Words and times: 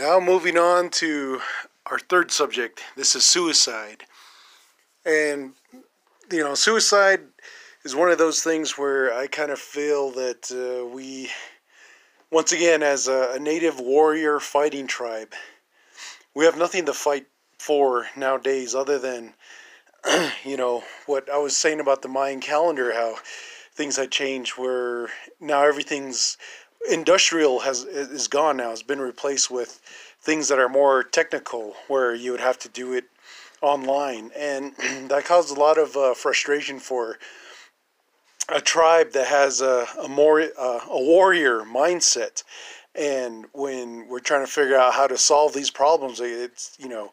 Now, 0.00 0.18
moving 0.18 0.56
on 0.56 0.88
to 0.92 1.42
our 1.84 1.98
third 1.98 2.30
subject. 2.30 2.82
This 2.96 3.14
is 3.14 3.22
suicide. 3.22 4.04
And, 5.04 5.52
you 6.32 6.42
know, 6.42 6.54
suicide 6.54 7.20
is 7.84 7.94
one 7.94 8.10
of 8.10 8.16
those 8.16 8.42
things 8.42 8.78
where 8.78 9.12
I 9.12 9.26
kind 9.26 9.50
of 9.50 9.58
feel 9.58 10.10
that 10.12 10.50
uh, 10.50 10.86
we, 10.86 11.28
once 12.30 12.50
again, 12.50 12.82
as 12.82 13.08
a, 13.08 13.32
a 13.34 13.38
native 13.38 13.78
warrior 13.78 14.40
fighting 14.40 14.86
tribe, 14.86 15.34
we 16.34 16.46
have 16.46 16.56
nothing 16.56 16.86
to 16.86 16.94
fight 16.94 17.26
for 17.58 18.06
nowadays 18.16 18.74
other 18.74 18.98
than, 18.98 19.34
you 20.44 20.56
know, 20.56 20.82
what 21.04 21.28
I 21.28 21.36
was 21.36 21.54
saying 21.54 21.78
about 21.78 22.00
the 22.00 22.08
Mayan 22.08 22.40
calendar, 22.40 22.94
how 22.94 23.16
things 23.74 23.98
had 23.98 24.10
changed, 24.10 24.52
where 24.52 25.10
now 25.40 25.62
everything's 25.62 26.38
industrial 26.88 27.60
has 27.60 27.84
is 27.84 28.28
gone 28.28 28.56
now. 28.56 28.70
It's 28.70 28.82
been 28.82 29.00
replaced 29.00 29.50
with 29.50 29.80
things 30.20 30.48
that 30.48 30.58
are 30.58 30.68
more 30.68 31.02
technical, 31.02 31.74
where 31.88 32.14
you 32.14 32.30
would 32.30 32.40
have 32.40 32.58
to 32.60 32.68
do 32.68 32.92
it 32.92 33.04
online, 33.62 34.30
and 34.36 34.74
that 35.08 35.24
caused 35.24 35.56
a 35.56 35.60
lot 35.60 35.78
of 35.78 35.96
uh, 35.96 36.14
frustration 36.14 36.78
for 36.78 37.18
a 38.48 38.60
tribe 38.60 39.12
that 39.12 39.26
has 39.26 39.60
a, 39.60 39.86
a 40.02 40.08
more 40.08 40.40
uh, 40.40 40.80
a 40.88 41.02
warrior 41.02 41.60
mindset. 41.60 42.42
And 42.94 43.46
when 43.52 44.08
we're 44.08 44.18
trying 44.18 44.44
to 44.44 44.50
figure 44.50 44.76
out 44.76 44.94
how 44.94 45.06
to 45.06 45.16
solve 45.16 45.52
these 45.52 45.70
problems, 45.70 46.20
it's 46.20 46.76
you 46.78 46.88
know 46.88 47.12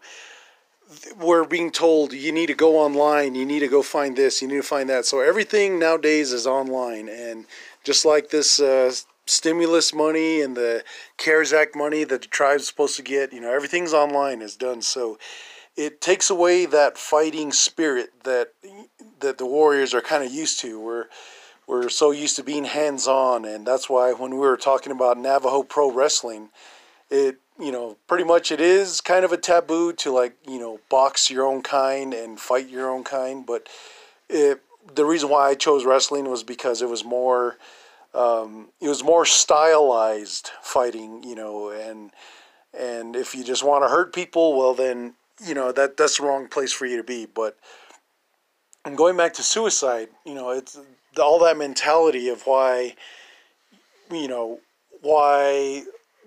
we're 1.19 1.43
being 1.43 1.71
told 1.71 2.13
you 2.13 2.31
need 2.31 2.47
to 2.47 2.53
go 2.53 2.77
online, 2.77 3.35
you 3.35 3.45
need 3.45 3.59
to 3.59 3.67
go 3.67 3.81
find 3.81 4.15
this, 4.15 4.41
you 4.41 4.47
need 4.47 4.55
to 4.55 4.63
find 4.63 4.89
that. 4.89 5.05
So 5.05 5.19
everything 5.19 5.79
nowadays 5.79 6.31
is 6.31 6.47
online, 6.47 7.09
and 7.09 7.45
just 7.83 8.05
like 8.05 8.29
this 8.29 8.59
uh, 8.59 8.91
stimulus 9.29 9.93
money 9.93 10.41
and 10.41 10.55
the 10.55 10.83
CARES 11.17 11.53
Act 11.53 11.75
money 11.75 12.03
that 12.03 12.21
the 12.21 12.27
tribe's 12.27 12.67
supposed 12.67 12.95
to 12.97 13.03
get, 13.03 13.33
you 13.33 13.41
know, 13.41 13.53
everything's 13.53 13.93
online 13.93 14.41
is 14.41 14.55
done. 14.55 14.81
So 14.81 15.17
it 15.75 16.01
takes 16.01 16.29
away 16.29 16.65
that 16.65 16.97
fighting 16.97 17.51
spirit 17.51 18.23
that 18.23 18.49
that 19.19 19.37
the 19.37 19.45
warriors 19.45 19.93
are 19.93 20.01
kind 20.01 20.23
of 20.23 20.31
used 20.31 20.59
to. 20.61 20.79
We're 20.79 21.05
we're 21.67 21.89
so 21.89 22.11
used 22.11 22.35
to 22.37 22.43
being 22.43 22.63
hands 22.63 23.07
on, 23.07 23.45
and 23.45 23.65
that's 23.65 23.89
why 23.89 24.13
when 24.13 24.31
we 24.31 24.39
were 24.39 24.57
talking 24.57 24.91
about 24.91 25.17
Navajo 25.17 25.63
Pro 25.63 25.91
Wrestling, 25.91 26.49
it 27.11 27.37
you 27.59 27.71
know 27.71 27.97
pretty 28.07 28.23
much 28.23 28.51
it 28.51 28.59
is 28.59 29.01
kind 29.01 29.23
of 29.23 29.31
a 29.31 29.37
taboo 29.37 29.93
to 29.93 30.11
like 30.11 30.35
you 30.47 30.59
know 30.59 30.79
box 30.89 31.29
your 31.29 31.45
own 31.45 31.61
kind 31.61 32.13
and 32.13 32.39
fight 32.39 32.69
your 32.69 32.89
own 32.89 33.03
kind, 33.03 33.45
but 33.45 33.69
it 34.29 34.61
the 34.95 35.05
reason 35.05 35.29
why 35.29 35.49
I 35.49 35.55
chose 35.55 35.85
wrestling 35.85 36.29
was 36.29 36.43
because 36.43 36.81
it 36.81 36.89
was 36.89 37.03
more 37.03 37.57
um, 38.17 38.69
it 38.81 38.89
was 38.89 39.03
more 39.03 39.25
stylized 39.25 40.51
fighting, 40.61 41.23
you 41.23 41.35
know, 41.35 41.69
and 41.69 42.11
and 42.77 43.15
if 43.15 43.35
you 43.35 43.43
just 43.43 43.63
want 43.63 43.83
to 43.83 43.89
hurt 43.89 44.13
people, 44.13 44.57
well 44.57 44.73
then 44.73 45.13
you 45.45 45.53
know 45.53 45.71
that 45.71 45.97
that's 45.97 46.17
the 46.17 46.23
wrong 46.23 46.47
place 46.47 46.73
for 46.73 46.85
you 46.87 46.97
to 46.97 47.03
be. 47.03 47.27
But 47.27 47.57
and 48.83 48.97
going 48.97 49.17
back 49.17 49.33
to 49.35 49.43
suicide, 49.43 50.09
you 50.25 50.33
know, 50.33 50.49
it's 50.49 50.79
all 51.21 51.39
that 51.39 51.57
mentality 51.57 52.27
of 52.29 52.41
why 52.47 52.95
you 54.11 54.27
know 54.27 54.59
why 55.01 55.83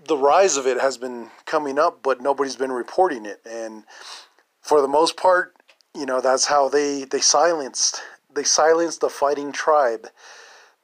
the 0.06 0.16
rise 0.16 0.56
of 0.56 0.66
it 0.66 0.80
has 0.80 0.96
been 0.96 1.28
coming 1.44 1.78
up, 1.78 2.02
but 2.02 2.20
nobody's 2.20 2.56
been 2.56 2.72
reporting 2.72 3.26
it, 3.26 3.40
and 3.44 3.82
for 4.62 4.80
the 4.80 4.88
most 4.88 5.16
part, 5.16 5.56
you 5.96 6.06
know, 6.06 6.20
that's 6.20 6.46
how 6.46 6.68
they 6.68 7.02
they 7.02 7.20
silenced 7.20 8.00
they 8.32 8.44
silenced 8.44 9.00
the 9.00 9.10
fighting 9.10 9.50
tribe 9.50 10.06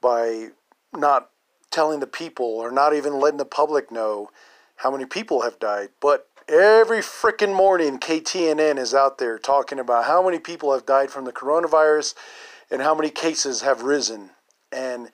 by 0.00 0.48
not 0.96 1.30
telling 1.70 2.00
the 2.00 2.06
people 2.06 2.46
or 2.46 2.70
not 2.70 2.94
even 2.94 3.20
letting 3.20 3.38
the 3.38 3.44
public 3.44 3.90
know 3.90 4.30
how 4.76 4.90
many 4.90 5.04
people 5.04 5.42
have 5.42 5.58
died. 5.58 5.90
But 6.00 6.28
every 6.48 6.98
freaking 6.98 7.54
morning, 7.54 7.98
KTNN 7.98 8.78
is 8.78 8.94
out 8.94 9.18
there 9.18 9.38
talking 9.38 9.78
about 9.78 10.04
how 10.04 10.24
many 10.24 10.38
people 10.38 10.72
have 10.72 10.86
died 10.86 11.10
from 11.10 11.24
the 11.24 11.32
coronavirus 11.32 12.14
and 12.70 12.82
how 12.82 12.94
many 12.94 13.10
cases 13.10 13.62
have 13.62 13.82
risen. 13.82 14.30
And 14.72 15.10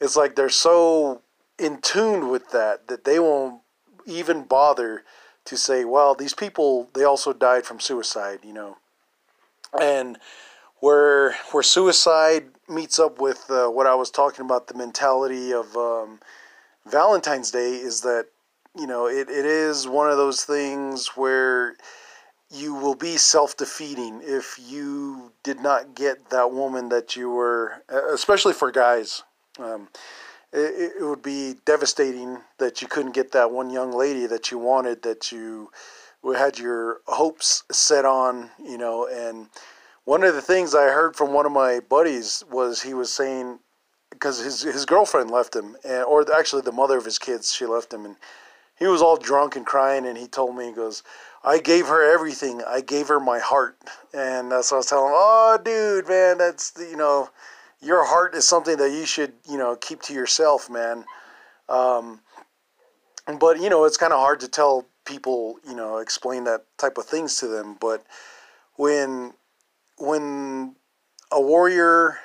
it's 0.00 0.16
like 0.16 0.36
they're 0.36 0.48
so 0.48 1.22
in 1.58 1.80
tune 1.80 2.28
with 2.28 2.50
that 2.50 2.88
that 2.88 3.04
they 3.04 3.18
won't 3.18 3.62
even 4.06 4.44
bother 4.44 5.04
to 5.46 5.56
say, 5.56 5.84
well, 5.84 6.14
these 6.14 6.34
people, 6.34 6.88
they 6.94 7.04
also 7.04 7.32
died 7.32 7.64
from 7.64 7.80
suicide, 7.80 8.40
you 8.44 8.52
know. 8.52 8.76
And 9.80 10.18
where 10.80 11.36
where 11.52 11.62
suicide 11.62 12.46
meets 12.68 12.98
up 12.98 13.20
with 13.20 13.46
uh, 13.50 13.68
what 13.68 13.86
I 13.86 13.94
was 13.94 14.10
talking 14.10 14.44
about 14.44 14.66
the 14.66 14.74
mentality 14.74 15.52
of 15.52 15.76
um, 15.76 16.20
Valentine's 16.86 17.50
Day 17.50 17.74
is 17.74 18.00
that 18.02 18.26
you 18.78 18.86
know 18.86 19.06
it, 19.06 19.28
it 19.28 19.44
is 19.44 19.88
one 19.88 20.10
of 20.10 20.16
those 20.16 20.44
things 20.44 21.08
where 21.08 21.76
you 22.50 22.74
will 22.74 22.94
be 22.94 23.16
self-defeating 23.16 24.20
if 24.22 24.58
you 24.64 25.32
did 25.42 25.60
not 25.60 25.94
get 25.94 26.30
that 26.30 26.52
woman 26.52 26.88
that 26.90 27.16
you 27.16 27.30
were 27.30 27.82
especially 27.88 28.52
for 28.52 28.70
guys. 28.70 29.22
Um, 29.58 29.88
it, 30.52 30.92
it 31.00 31.04
would 31.04 31.22
be 31.22 31.54
devastating 31.64 32.38
that 32.58 32.80
you 32.80 32.88
couldn't 32.88 33.14
get 33.14 33.32
that 33.32 33.50
one 33.50 33.70
young 33.70 33.92
lady 33.92 34.26
that 34.26 34.50
you 34.50 34.58
wanted 34.58 35.02
that 35.02 35.32
you 35.32 35.70
had 36.36 36.58
your 36.58 36.98
hopes 37.06 37.62
set 37.70 38.04
on 38.04 38.50
you 38.62 38.76
know 38.76 39.06
and 39.06 39.48
one 40.06 40.22
of 40.22 40.34
the 40.34 40.40
things 40.40 40.74
I 40.74 40.84
heard 40.84 41.16
from 41.16 41.34
one 41.34 41.46
of 41.46 41.52
my 41.52 41.80
buddies 41.80 42.44
was 42.50 42.80
he 42.80 42.94
was 42.94 43.12
saying 43.12 43.58
because 44.10 44.38
his 44.38 44.62
his 44.62 44.86
girlfriend 44.86 45.30
left 45.30 45.54
him, 45.54 45.76
and, 45.84 46.04
or 46.04 46.24
actually 46.32 46.62
the 46.62 46.72
mother 46.72 46.96
of 46.96 47.04
his 47.04 47.18
kids, 47.18 47.52
she 47.52 47.66
left 47.66 47.92
him, 47.92 48.04
and 48.06 48.16
he 48.78 48.86
was 48.86 49.02
all 49.02 49.16
drunk 49.16 49.56
and 49.56 49.66
crying, 49.66 50.06
and 50.06 50.16
he 50.16 50.28
told 50.28 50.56
me 50.56 50.66
he 50.66 50.72
goes, 50.72 51.02
"I 51.44 51.58
gave 51.58 51.88
her 51.88 52.14
everything. 52.14 52.62
I 52.62 52.80
gave 52.80 53.08
her 53.08 53.18
my 53.18 53.40
heart," 53.40 53.76
and 54.14 54.50
that's 54.52 54.70
what 54.70 54.76
I 54.76 54.78
was 54.78 54.86
telling 54.86 55.08
him. 55.08 55.14
Oh, 55.16 55.58
dude, 55.62 56.08
man, 56.08 56.38
that's 56.38 56.72
you 56.78 56.96
know, 56.96 57.28
your 57.80 58.06
heart 58.06 58.36
is 58.36 58.48
something 58.48 58.76
that 58.76 58.92
you 58.92 59.06
should 59.06 59.32
you 59.50 59.58
know 59.58 59.74
keep 59.74 60.02
to 60.02 60.14
yourself, 60.14 60.70
man. 60.70 61.04
Um, 61.68 62.20
but 63.40 63.60
you 63.60 63.68
know, 63.68 63.84
it's 63.84 63.96
kind 63.96 64.12
of 64.12 64.20
hard 64.20 64.38
to 64.40 64.48
tell 64.48 64.86
people, 65.04 65.56
you 65.68 65.74
know, 65.74 65.98
explain 65.98 66.44
that 66.44 66.64
type 66.78 66.96
of 66.96 67.06
things 67.06 67.40
to 67.40 67.48
them, 67.48 67.76
but 67.80 68.06
when 68.76 69.32
when 69.98 70.76
a 71.32 71.40
warrior 71.40 72.18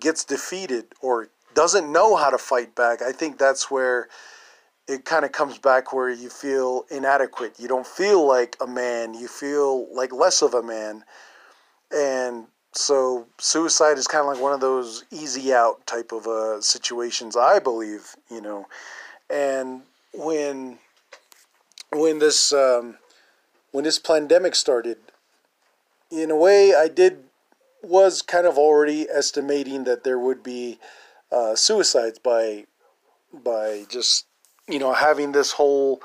gets 0.00 0.24
defeated 0.24 0.86
or 1.00 1.28
doesn't 1.54 1.90
know 1.90 2.16
how 2.16 2.30
to 2.30 2.38
fight 2.38 2.74
back, 2.74 3.02
I 3.02 3.12
think 3.12 3.38
that's 3.38 3.70
where 3.70 4.08
it 4.86 5.04
kind 5.04 5.24
of 5.24 5.32
comes 5.32 5.58
back 5.58 5.92
where 5.92 6.08
you 6.08 6.30
feel 6.30 6.86
inadequate. 6.90 7.54
You 7.58 7.68
don't 7.68 7.86
feel 7.86 8.26
like 8.26 8.56
a 8.60 8.66
man, 8.66 9.14
you 9.14 9.28
feel 9.28 9.94
like 9.94 10.12
less 10.12 10.40
of 10.40 10.54
a 10.54 10.62
man. 10.62 11.04
And 11.90 12.46
so 12.72 13.26
suicide 13.38 13.98
is 13.98 14.06
kind 14.06 14.22
of 14.22 14.32
like 14.32 14.40
one 14.40 14.52
of 14.52 14.60
those 14.60 15.04
easy 15.10 15.52
out 15.52 15.86
type 15.86 16.12
of 16.12 16.26
uh, 16.26 16.60
situations, 16.60 17.36
I 17.36 17.58
believe, 17.58 18.14
you 18.30 18.40
know. 18.40 18.66
And 19.30 19.82
when 20.14 20.78
when 21.92 22.18
this 22.18 22.52
um, 22.52 22.96
when 23.72 23.84
this 23.84 23.98
pandemic 23.98 24.54
started, 24.54 24.98
in 26.10 26.30
a 26.30 26.36
way, 26.36 26.74
I 26.74 26.88
did 26.88 27.24
was 27.82 28.22
kind 28.22 28.46
of 28.46 28.58
already 28.58 29.08
estimating 29.08 29.84
that 29.84 30.04
there 30.04 30.18
would 30.18 30.42
be 30.42 30.78
uh, 31.30 31.54
suicides 31.54 32.18
by 32.18 32.66
by 33.32 33.84
just 33.88 34.26
you 34.66 34.78
know 34.78 34.92
having 34.94 35.32
this 35.32 35.52
whole 35.52 36.02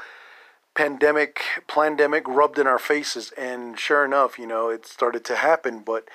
pandemic 0.76 1.42
pandemic 1.68 2.28
rubbed 2.28 2.60
in 2.60 2.68
our 2.68 2.80
faces. 2.80 3.32
And 3.38 3.80
sure 3.80 4.06
enough 4.06 4.38
you 4.38 4.48
know 4.48 4.70
it 4.70 4.86
started 4.86 5.24
to 5.26 5.36
happen. 5.36 5.80
But 5.80 6.08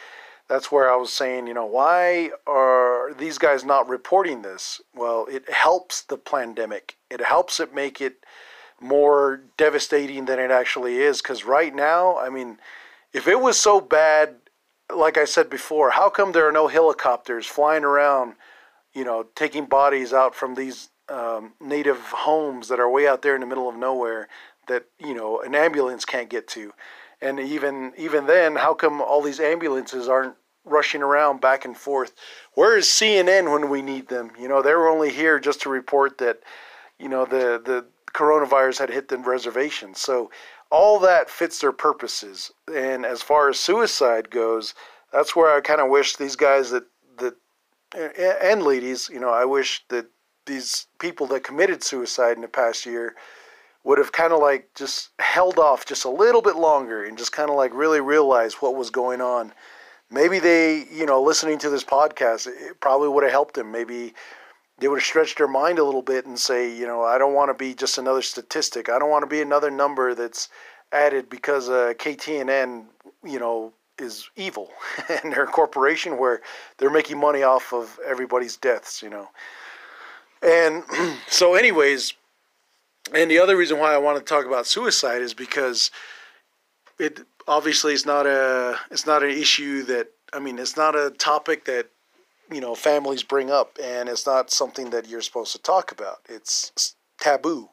that's 0.48 0.72
where 0.72 0.90
I 0.90 0.96
was 0.96 1.12
saying 1.12 1.46
you 1.46 1.54
know 1.54 1.66
why 1.66 2.30
are 2.46 3.12
these 3.14 3.38
guys 3.38 3.64
not 3.64 3.88
reporting 3.88 4.42
this? 4.42 4.80
Well 4.94 5.26
it 5.30 5.50
helps 5.50 6.02
the 6.02 6.18
pandemic. 6.18 6.96
It 7.10 7.20
helps 7.20 7.58
it 7.60 7.74
make 7.74 8.00
it 8.00 8.24
more 8.80 9.40
devastating 9.56 10.26
than 10.26 10.38
it 10.38 10.52
actually 10.52 10.98
is. 10.98 11.20
Because 11.20 11.44
right 11.44 11.74
now 11.74 12.18
I 12.18 12.28
mean 12.28 12.58
if 13.12 13.26
it 13.26 13.40
was 13.40 13.58
so 13.58 13.80
bad, 13.80 14.36
like 14.94 15.18
I 15.18 15.24
said 15.24 15.50
before, 15.50 15.90
how 15.90 16.08
come 16.08 16.32
there 16.32 16.48
are 16.48 16.52
no 16.52 16.68
helicopters 16.68 17.46
flying 17.46 17.84
around, 17.84 18.34
you 18.92 19.04
know, 19.04 19.26
taking 19.34 19.66
bodies 19.66 20.12
out 20.12 20.34
from 20.34 20.54
these 20.54 20.90
um, 21.08 21.52
native 21.60 21.98
homes 21.98 22.68
that 22.68 22.80
are 22.80 22.90
way 22.90 23.06
out 23.06 23.22
there 23.22 23.34
in 23.34 23.40
the 23.40 23.46
middle 23.46 23.68
of 23.68 23.76
nowhere 23.76 24.28
that 24.66 24.84
you 24.98 25.14
know 25.14 25.40
an 25.40 25.54
ambulance 25.54 26.04
can't 26.04 26.28
get 26.28 26.46
to, 26.48 26.72
and 27.20 27.40
even 27.40 27.92
even 27.96 28.26
then, 28.26 28.56
how 28.56 28.74
come 28.74 29.00
all 29.00 29.22
these 29.22 29.40
ambulances 29.40 30.08
aren't 30.08 30.34
rushing 30.64 31.02
around 31.02 31.40
back 31.40 31.64
and 31.64 31.76
forth? 31.76 32.14
Where 32.54 32.76
is 32.76 32.86
CNN 32.86 33.50
when 33.50 33.70
we 33.70 33.82
need 33.82 34.08
them? 34.08 34.32
You 34.38 34.48
know, 34.48 34.62
they 34.62 34.74
were 34.74 34.88
only 34.88 35.10
here 35.10 35.40
just 35.40 35.62
to 35.62 35.70
report 35.70 36.18
that, 36.18 36.40
you 36.98 37.08
know, 37.08 37.24
the 37.24 37.60
the 37.64 37.86
coronavirus 38.12 38.78
had 38.78 38.90
hit 38.90 39.08
the 39.08 39.18
reservation. 39.18 39.94
So 39.94 40.30
all 40.70 40.98
that 41.00 41.30
fits 41.30 41.60
their 41.60 41.72
purposes. 41.72 42.52
And 42.72 43.06
as 43.06 43.22
far 43.22 43.48
as 43.48 43.58
suicide 43.58 44.30
goes, 44.30 44.74
that's 45.12 45.34
where 45.34 45.54
I 45.54 45.60
kind 45.60 45.80
of 45.80 45.88
wish 45.88 46.16
these 46.16 46.36
guys 46.36 46.70
that 46.70 46.84
that 47.18 47.34
and 47.94 48.62
ladies, 48.62 49.08
you 49.08 49.18
know, 49.18 49.30
I 49.30 49.44
wish 49.44 49.84
that 49.88 50.06
these 50.46 50.86
people 50.98 51.26
that 51.28 51.44
committed 51.44 51.82
suicide 51.82 52.36
in 52.36 52.42
the 52.42 52.48
past 52.48 52.86
year 52.86 53.14
would 53.84 53.98
have 53.98 54.12
kind 54.12 54.32
of 54.32 54.40
like 54.40 54.68
just 54.74 55.10
held 55.18 55.58
off 55.58 55.86
just 55.86 56.04
a 56.04 56.10
little 56.10 56.42
bit 56.42 56.56
longer 56.56 57.04
and 57.04 57.16
just 57.16 57.32
kind 57.32 57.48
of 57.48 57.56
like 57.56 57.72
really 57.72 58.00
realized 58.00 58.56
what 58.56 58.74
was 58.74 58.90
going 58.90 59.20
on. 59.20 59.52
Maybe 60.10 60.38
they, 60.38 60.86
you 60.90 61.06
know, 61.06 61.22
listening 61.22 61.58
to 61.58 61.70
this 61.70 61.84
podcast, 61.84 62.46
it 62.46 62.80
probably 62.80 63.08
would 63.08 63.24
have 63.24 63.32
helped 63.32 63.54
them. 63.54 63.70
Maybe 63.70 64.14
they 64.78 64.88
would 64.88 65.00
have 65.00 65.06
stretched 65.06 65.38
their 65.38 65.48
mind 65.48 65.78
a 65.78 65.84
little 65.84 66.02
bit 66.02 66.26
and 66.26 66.38
say, 66.38 66.72
you 66.72 66.86
know, 66.86 67.02
I 67.02 67.18
don't 67.18 67.34
want 67.34 67.50
to 67.50 67.54
be 67.54 67.74
just 67.74 67.98
another 67.98 68.22
statistic. 68.22 68.88
I 68.88 68.98
don't 68.98 69.10
want 69.10 69.22
to 69.22 69.28
be 69.28 69.40
another 69.40 69.70
number 69.70 70.14
that's 70.14 70.48
added 70.92 71.28
because 71.28 71.68
uh, 71.68 71.94
KTNN, 71.98 72.84
you 73.24 73.38
know, 73.38 73.72
is 73.98 74.30
evil 74.36 74.70
and 75.08 75.32
they're 75.32 75.44
a 75.44 75.46
corporation 75.46 76.18
where 76.18 76.40
they're 76.78 76.90
making 76.90 77.18
money 77.18 77.42
off 77.42 77.72
of 77.72 77.98
everybody's 78.06 78.56
deaths, 78.56 79.02
you 79.02 79.10
know. 79.10 79.28
And 80.42 80.84
so, 81.28 81.54
anyways, 81.54 82.14
and 83.12 83.30
the 83.30 83.38
other 83.38 83.56
reason 83.56 83.78
why 83.78 83.94
I 83.94 83.98
want 83.98 84.18
to 84.18 84.24
talk 84.24 84.46
about 84.46 84.66
suicide 84.66 85.22
is 85.22 85.34
because 85.34 85.90
it 86.98 87.20
obviously 87.46 87.94
is 87.94 88.04
not 88.04 88.26
a 88.26 88.78
it's 88.90 89.06
not 89.06 89.22
an 89.22 89.30
issue 89.30 89.82
that 89.84 90.08
I 90.32 90.38
mean 90.38 90.58
it's 90.58 90.76
not 90.76 90.94
a 90.94 91.10
topic 91.10 91.64
that 91.64 91.88
you 92.50 92.60
know 92.60 92.74
families 92.74 93.22
bring 93.22 93.50
up 93.50 93.78
and 93.82 94.08
it's 94.08 94.26
not 94.26 94.50
something 94.50 94.90
that 94.90 95.08
you're 95.08 95.22
supposed 95.22 95.52
to 95.52 95.62
talk 95.62 95.92
about. 95.92 96.18
It's 96.28 96.94
taboo. 97.20 97.70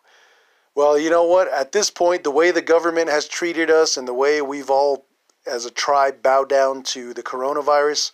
Well, 0.76 1.00
you 1.00 1.10
know 1.10 1.24
what? 1.24 1.52
At 1.54 1.72
this 1.72 1.90
point, 1.90 2.24
the 2.24 2.32
way 2.32 2.52
the 2.52 2.62
government 2.62 3.10
has 3.10 3.28
treated 3.28 3.72
us 3.72 3.96
and 3.96 4.08
the 4.08 4.14
way 4.14 4.42
we've 4.42 4.70
all 4.70 5.06
as 5.48 5.66
a 5.66 5.72
tribe 5.72 6.22
bowed 6.22 6.50
down 6.50 6.84
to 6.84 7.14
the 7.14 7.24
coronavirus, 7.24 8.12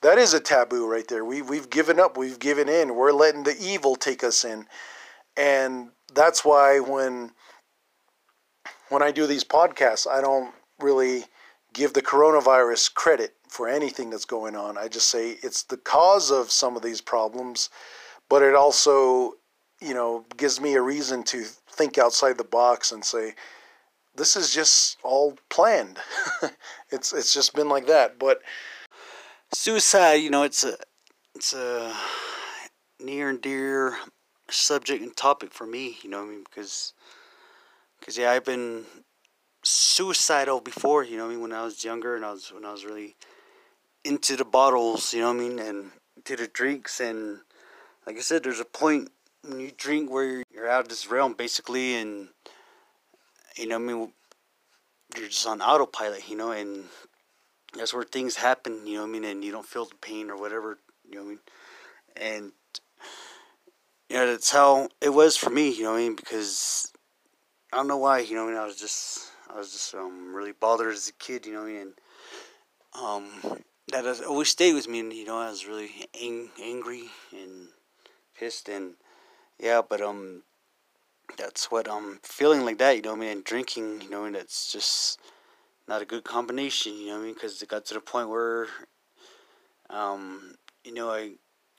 that 0.00 0.18
is 0.18 0.34
a 0.34 0.40
taboo 0.40 0.90
right 0.90 1.06
there. 1.06 1.24
We 1.24 1.42
we've 1.42 1.70
given 1.70 2.00
up, 2.00 2.16
we've 2.16 2.38
given 2.38 2.68
in. 2.68 2.96
We're 2.96 3.12
letting 3.12 3.44
the 3.44 3.56
evil 3.60 3.96
take 3.96 4.24
us 4.24 4.44
in. 4.44 4.66
And 5.36 5.90
that's 6.12 6.44
why 6.44 6.80
when 6.80 7.32
when 8.88 9.02
I 9.02 9.12
do 9.12 9.26
these 9.26 9.44
podcasts, 9.44 10.06
I 10.06 10.20
don't 10.20 10.52
really 10.80 11.24
give 11.72 11.92
the 11.92 12.02
coronavirus 12.02 12.94
credit 12.94 13.34
for 13.54 13.68
anything 13.68 14.10
that's 14.10 14.24
going 14.24 14.56
on. 14.56 14.76
I 14.76 14.88
just 14.88 15.08
say 15.08 15.36
it's 15.40 15.62
the 15.62 15.76
cause 15.76 16.32
of 16.32 16.50
some 16.50 16.74
of 16.74 16.82
these 16.82 17.00
problems, 17.00 17.70
but 18.28 18.42
it 18.42 18.56
also, 18.56 19.34
you 19.80 19.94
know, 19.94 20.24
gives 20.36 20.60
me 20.60 20.74
a 20.74 20.82
reason 20.82 21.22
to 21.24 21.44
think 21.70 21.96
outside 21.96 22.36
the 22.36 22.42
box 22.42 22.90
and 22.90 23.04
say 23.04 23.34
this 24.16 24.34
is 24.34 24.52
just 24.52 24.96
all 25.04 25.38
planned. 25.50 26.00
it's 26.90 27.12
it's 27.12 27.32
just 27.32 27.54
been 27.54 27.68
like 27.68 27.86
that, 27.86 28.18
but 28.18 28.42
suicide, 29.52 30.14
you 30.14 30.30
know, 30.30 30.42
it's 30.42 30.64
a 30.64 30.74
it's 31.36 31.52
a 31.52 31.94
near 32.98 33.30
and 33.30 33.40
dear 33.40 33.96
subject 34.50 35.00
and 35.00 35.16
topic 35.16 35.52
for 35.52 35.64
me, 35.64 35.96
you 36.02 36.10
know 36.10 36.24
I 36.24 36.26
mean? 36.26 36.42
Because, 36.42 36.92
cause, 38.04 38.18
yeah, 38.18 38.32
I've 38.32 38.44
been 38.44 38.84
suicidal 39.62 40.60
before, 40.60 41.04
you 41.04 41.16
know 41.16 41.26
I 41.26 41.28
mean? 41.28 41.40
When 41.40 41.52
I 41.52 41.64
was 41.64 41.84
younger 41.84 42.16
and 42.16 42.24
I 42.24 42.32
was, 42.32 42.52
when 42.52 42.64
I 42.64 42.72
was 42.72 42.84
really 42.84 43.14
into 44.04 44.36
the 44.36 44.44
bottles, 44.44 45.12
you 45.14 45.20
know 45.20 45.32
what 45.32 45.42
I 45.42 45.48
mean? 45.48 45.58
And 45.58 45.90
to 46.24 46.36
the 46.36 46.46
drinks. 46.46 47.00
And 47.00 47.40
like 48.06 48.16
I 48.16 48.20
said, 48.20 48.42
there's 48.42 48.60
a 48.60 48.64
point 48.64 49.10
when 49.42 49.60
you 49.60 49.70
drink 49.76 50.10
where 50.10 50.42
you're 50.52 50.68
out 50.68 50.82
of 50.82 50.88
this 50.88 51.10
realm, 51.10 51.34
basically, 51.34 51.96
and, 51.96 52.28
you 53.56 53.68
know 53.68 53.76
I 53.76 53.78
mean? 53.78 54.12
You're 55.16 55.28
just 55.28 55.46
on 55.46 55.60
autopilot, 55.60 56.28
you 56.28 56.36
know, 56.36 56.50
and 56.50 56.84
that's 57.76 57.94
where 57.94 58.04
things 58.04 58.36
happen, 58.36 58.86
you 58.86 58.94
know 58.94 59.02
what 59.02 59.08
I 59.08 59.12
mean? 59.12 59.24
And 59.24 59.44
you 59.44 59.52
don't 59.52 59.66
feel 59.66 59.84
the 59.84 59.94
pain 59.96 60.30
or 60.30 60.36
whatever, 60.36 60.78
you 61.08 61.16
know 61.16 61.22
what 61.22 61.26
I 61.26 61.30
mean? 61.30 61.38
And 62.16 62.52
you 64.08 64.16
know, 64.16 64.26
that's 64.26 64.50
how 64.50 64.88
it 65.00 65.10
was 65.10 65.36
for 65.36 65.50
me, 65.50 65.70
you 65.70 65.82
know 65.82 65.92
what 65.92 65.98
I 65.98 66.02
mean? 66.02 66.16
Because 66.16 66.92
I 67.72 67.76
don't 67.76 67.88
know 67.88 67.96
why, 67.96 68.20
you 68.20 68.34
know, 68.34 68.44
I 68.44 68.48
mean, 68.48 68.56
I 68.56 68.64
was 68.64 68.76
just, 68.76 69.30
I 69.52 69.58
was 69.58 69.72
just 69.72 69.94
um, 69.94 70.34
really 70.34 70.52
bothered 70.52 70.92
as 70.92 71.08
a 71.08 71.12
kid, 71.12 71.46
you 71.46 71.52
know, 71.52 71.64
and 71.64 71.92
um, 73.00 73.28
that 73.88 74.04
has 74.04 74.20
always 74.20 74.48
stayed 74.48 74.74
with 74.74 74.88
me, 74.88 75.00
and 75.00 75.12
you 75.12 75.24
know, 75.24 75.38
I 75.38 75.50
was 75.50 75.66
really 75.66 76.08
ang- 76.20 76.50
angry 76.62 77.10
and 77.32 77.68
pissed, 78.38 78.68
and 78.68 78.94
yeah, 79.58 79.82
but 79.88 80.00
um, 80.00 80.42
that's 81.36 81.70
what 81.70 81.90
I'm 81.90 82.20
feeling 82.22 82.64
like 82.64 82.78
that, 82.78 82.96
you 82.96 83.02
know, 83.02 83.12
I 83.12 83.16
mean, 83.16 83.30
and 83.30 83.44
drinking, 83.44 84.02
you 84.02 84.10
know, 84.10 84.24
and 84.24 84.34
that's 84.34 84.72
just 84.72 85.20
not 85.86 86.02
a 86.02 86.06
good 86.06 86.24
combination, 86.24 86.96
you 86.96 87.08
know, 87.08 87.18
I 87.18 87.22
mean, 87.22 87.34
because 87.34 87.60
it 87.60 87.68
got 87.68 87.84
to 87.86 87.94
the 87.94 88.00
point 88.00 88.28
where, 88.28 88.68
um, 89.90 90.54
you 90.84 90.94
know, 90.94 91.10
I 91.10 91.32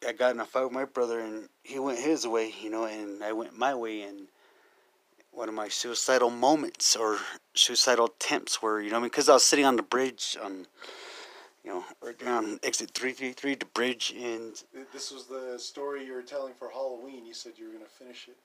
I 0.08 0.12
got 0.12 0.34
in 0.34 0.40
a 0.40 0.46
fight 0.46 0.66
with 0.66 0.74
my 0.74 0.86
brother, 0.86 1.20
and 1.20 1.50
he 1.64 1.80
went 1.80 2.00
his 2.00 2.28
way, 2.28 2.54
you 2.62 2.70
know, 2.70 2.86
and 2.86 3.24
I 3.24 3.32
went 3.32 3.58
my 3.58 3.74
way. 3.74 4.02
And 4.02 4.28
one 5.32 5.50
of 5.50 5.56
my 5.56 5.68
suicidal 5.68 6.30
moments 6.30 6.96
or 6.96 7.18
suicidal 7.56 8.06
attempts 8.06 8.62
were, 8.62 8.82
you 8.82 8.92
know, 8.92 8.98
I 8.98 9.00
mean, 9.00 9.10
because 9.10 9.30
I 9.30 9.34
was 9.34 9.44
sitting 9.44 9.66
on 9.66 9.78
the 9.78 9.84
bridge 9.84 10.38
on, 10.42 10.68
you 11.66 11.72
know, 11.72 11.84
right 12.02 12.22
around 12.22 12.60
exit 12.64 12.92
three 12.92 13.12
three 13.12 13.32
three, 13.32 13.56
the 13.56 13.66
bridge, 13.66 14.14
and 14.18 14.62
this 14.94 15.12
was 15.12 15.26
the 15.26 15.58
story 15.58 16.06
you 16.06 16.14
were 16.14 16.22
telling 16.22 16.54
for 16.54 16.70
Halloween. 16.70 17.26
You 17.26 17.34
said 17.34 17.54
you 17.58 17.68
were 17.68 17.74
gonna 17.74 17.86
finish 17.86 18.28
it. 18.28 18.38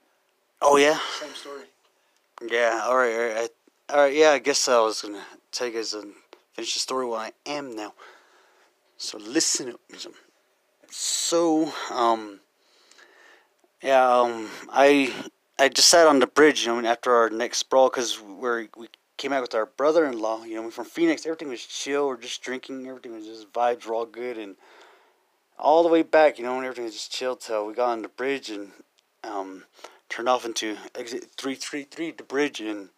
Oh 0.63 0.77
yeah. 0.77 0.99
Same 1.21 1.35
story. 1.35 1.65
Yeah. 2.49 2.83
All 2.85 2.97
right. 2.97 3.15
All 3.15 3.41
right. 3.41 3.51
All 3.91 3.97
right. 3.99 4.15
Yeah. 4.15 4.31
I 4.31 4.39
guess 4.39 4.69
I 4.69 4.81
was 4.81 5.03
gonna 5.03 5.25
take 5.53 5.75
as 5.75 5.93
and 5.95 6.15
finish 6.55 6.75
the 6.75 6.81
story 6.81 7.07
while 7.07 7.21
I 7.21 7.33
am 7.47 7.77
now. 7.77 7.93
So 8.97 9.19
listen 9.19 9.71
up. 9.71 9.81
so 10.91 11.73
um 11.91 12.41
yeah 13.83 14.07
um 14.21 14.51
i 14.71 15.13
i 15.59 15.69
just 15.69 15.89
sat 15.89 16.07
on 16.07 16.19
the 16.19 16.27
bridge 16.27 16.67
you 16.67 16.83
know 16.83 16.89
after 16.89 17.15
our 17.15 17.31
next 17.31 17.63
brawl 17.71 17.89
because 17.89 18.21
we're 18.21 18.69
we 18.77 18.89
came 19.21 19.33
out 19.33 19.43
with 19.43 19.55
our 19.55 19.67
brother-in-law 19.67 20.45
you 20.45 20.55
know 20.55 20.71
from 20.71 20.85
phoenix 20.85 21.27
everything 21.27 21.49
was 21.49 21.65
chill 21.65 22.07
we're 22.07 22.17
just 22.17 22.43
drinking 22.43 22.87
everything 22.87 23.13
was 23.13 23.27
just 23.27 23.53
vibes 23.53 23.87
were 23.87 23.95
all 23.95 24.07
good 24.07 24.39
and 24.39 24.57
all 25.59 25.83
the 25.83 25.89
way 25.89 26.03
back 26.03 26.39
you 26.39 26.45
know 26.45 26.57
and 26.57 26.65
everything 26.65 26.85
was 26.85 26.95
just 26.95 27.13
chill 27.13 27.37
till 27.37 27.67
we 27.67 27.75
got 27.75 27.91
on 27.91 28.03
the 28.03 28.09
bridge 28.09 28.51
and 28.51 28.73
um 29.25 29.65
turned 30.09 30.29
off 30.29 30.45
into 30.45 30.77
exit 30.95 31.27
333 31.37 32.13
the 32.13 32.23
bridge 32.23 32.61
and 32.61 32.89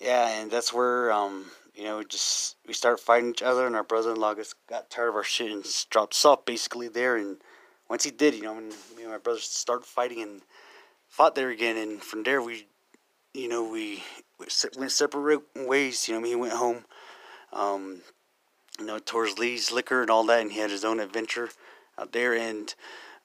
yeah 0.00 0.40
and 0.40 0.50
that's 0.50 0.72
where 0.72 1.12
um 1.12 1.50
you 1.80 1.84
know, 1.84 1.98
we 1.98 2.04
just 2.04 2.56
we 2.66 2.74
start 2.74 3.00
fighting 3.00 3.30
each 3.30 3.42
other, 3.42 3.66
and 3.66 3.74
our 3.74 3.82
brother-in-law 3.82 4.34
just 4.34 4.54
got 4.66 4.90
tired 4.90 5.08
of 5.08 5.14
our 5.14 5.24
shit 5.24 5.50
and 5.50 5.64
dropped 5.88 6.12
us 6.12 6.24
off 6.26 6.44
basically 6.44 6.88
there. 6.88 7.16
And 7.16 7.38
once 7.88 8.04
he 8.04 8.10
did, 8.10 8.34
you 8.34 8.42
know, 8.42 8.54
me 8.54 8.70
and 9.00 9.10
my 9.10 9.16
brothers 9.16 9.44
started 9.44 9.86
fighting 9.86 10.20
and 10.20 10.42
fought 11.08 11.34
there 11.34 11.48
again. 11.48 11.78
And 11.78 12.02
from 12.02 12.22
there, 12.22 12.42
we, 12.42 12.66
you 13.34 13.48
know, 13.48 13.68
we 13.68 14.02
went 14.38 14.92
separate 14.92 15.42
ways. 15.56 16.08
You 16.08 16.18
know, 16.18 16.26
he 16.26 16.34
went 16.34 16.54
home, 16.54 16.84
um, 17.52 18.02
you 18.78 18.86
know, 18.86 18.98
towards 18.98 19.38
Lee's 19.38 19.72
Liquor 19.72 20.02
and 20.02 20.10
all 20.10 20.24
that, 20.24 20.40
and 20.40 20.52
he 20.52 20.58
had 20.58 20.70
his 20.70 20.84
own 20.84 21.00
adventure 21.00 21.50
out 21.98 22.12
there. 22.12 22.34
And 22.34 22.74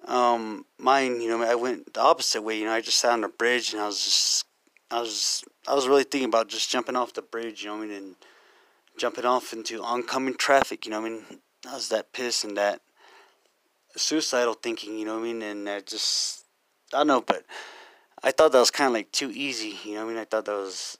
um, 0.05 0.65
mine, 0.77 1.21
you 1.21 1.29
know, 1.29 1.41
I 1.41 1.55
went 1.55 1.93
the 1.93 2.01
opposite 2.01 2.41
way. 2.41 2.59
You 2.59 2.65
know, 2.65 2.73
I 2.73 2.81
just 2.81 2.99
sat 2.99 3.13
on 3.13 3.21
the 3.21 3.27
bridge, 3.29 3.73
and 3.73 3.81
I 3.81 3.87
was 3.87 4.03
just, 4.03 4.45
I 4.91 4.99
was, 4.99 5.43
I 5.67 5.73
was 5.73 5.87
really 5.87 6.03
thinking 6.03 6.29
about 6.29 6.49
just 6.49 6.69
jumping 6.69 6.95
off 6.95 7.13
the 7.13 7.21
bridge. 7.21 7.63
You 7.63 7.69
know, 7.69 7.77
I 7.77 7.81
mean, 7.81 7.91
and 7.91 8.15
jumping 8.97 9.25
off 9.25 9.53
into 9.53 9.83
oncoming 9.83 10.35
traffic, 10.35 10.85
you 10.85 10.91
know 10.91 11.01
I 11.01 11.09
mean? 11.09 11.23
I 11.67 11.73
was 11.73 11.89
that 11.89 12.13
pissed 12.13 12.43
and 12.43 12.57
that 12.57 12.81
suicidal 13.95 14.53
thinking, 14.53 14.97
you 14.97 15.05
know 15.05 15.17
I 15.17 15.21
mean? 15.21 15.41
And 15.41 15.67
I 15.67 15.79
just, 15.79 16.43
I 16.93 16.97
don't 16.97 17.07
know, 17.07 17.21
but 17.21 17.43
I 18.25 18.31
thought 18.31 18.51
that 18.53 18.59
was 18.59 18.71
kind 18.71 18.87
of 18.87 18.93
like 18.93 19.11
too 19.11 19.29
easy, 19.29 19.77
you 19.85 19.93
know 19.93 20.03
I 20.03 20.07
mean? 20.07 20.17
I 20.17 20.25
thought 20.25 20.45
that 20.45 20.57
was, 20.57 20.97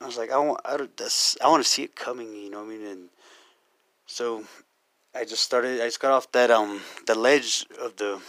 I 0.00 0.06
was 0.06 0.16
like, 0.16 0.30
I 0.30 0.38
want, 0.38 0.60
I, 0.64 0.76
I 0.76 1.48
want 1.48 1.64
to 1.64 1.68
see 1.68 1.82
it 1.82 1.96
coming, 1.96 2.32
you 2.32 2.48
know 2.48 2.62
I 2.62 2.64
mean? 2.64 2.86
And 2.86 3.08
so 4.06 4.44
I 5.12 5.24
just 5.24 5.42
started, 5.42 5.80
I 5.80 5.86
just 5.86 5.98
got 5.98 6.12
off 6.12 6.30
that, 6.30 6.52
um, 6.52 6.80
the 7.08 7.16
ledge 7.16 7.66
of 7.80 7.96
the 7.96 8.20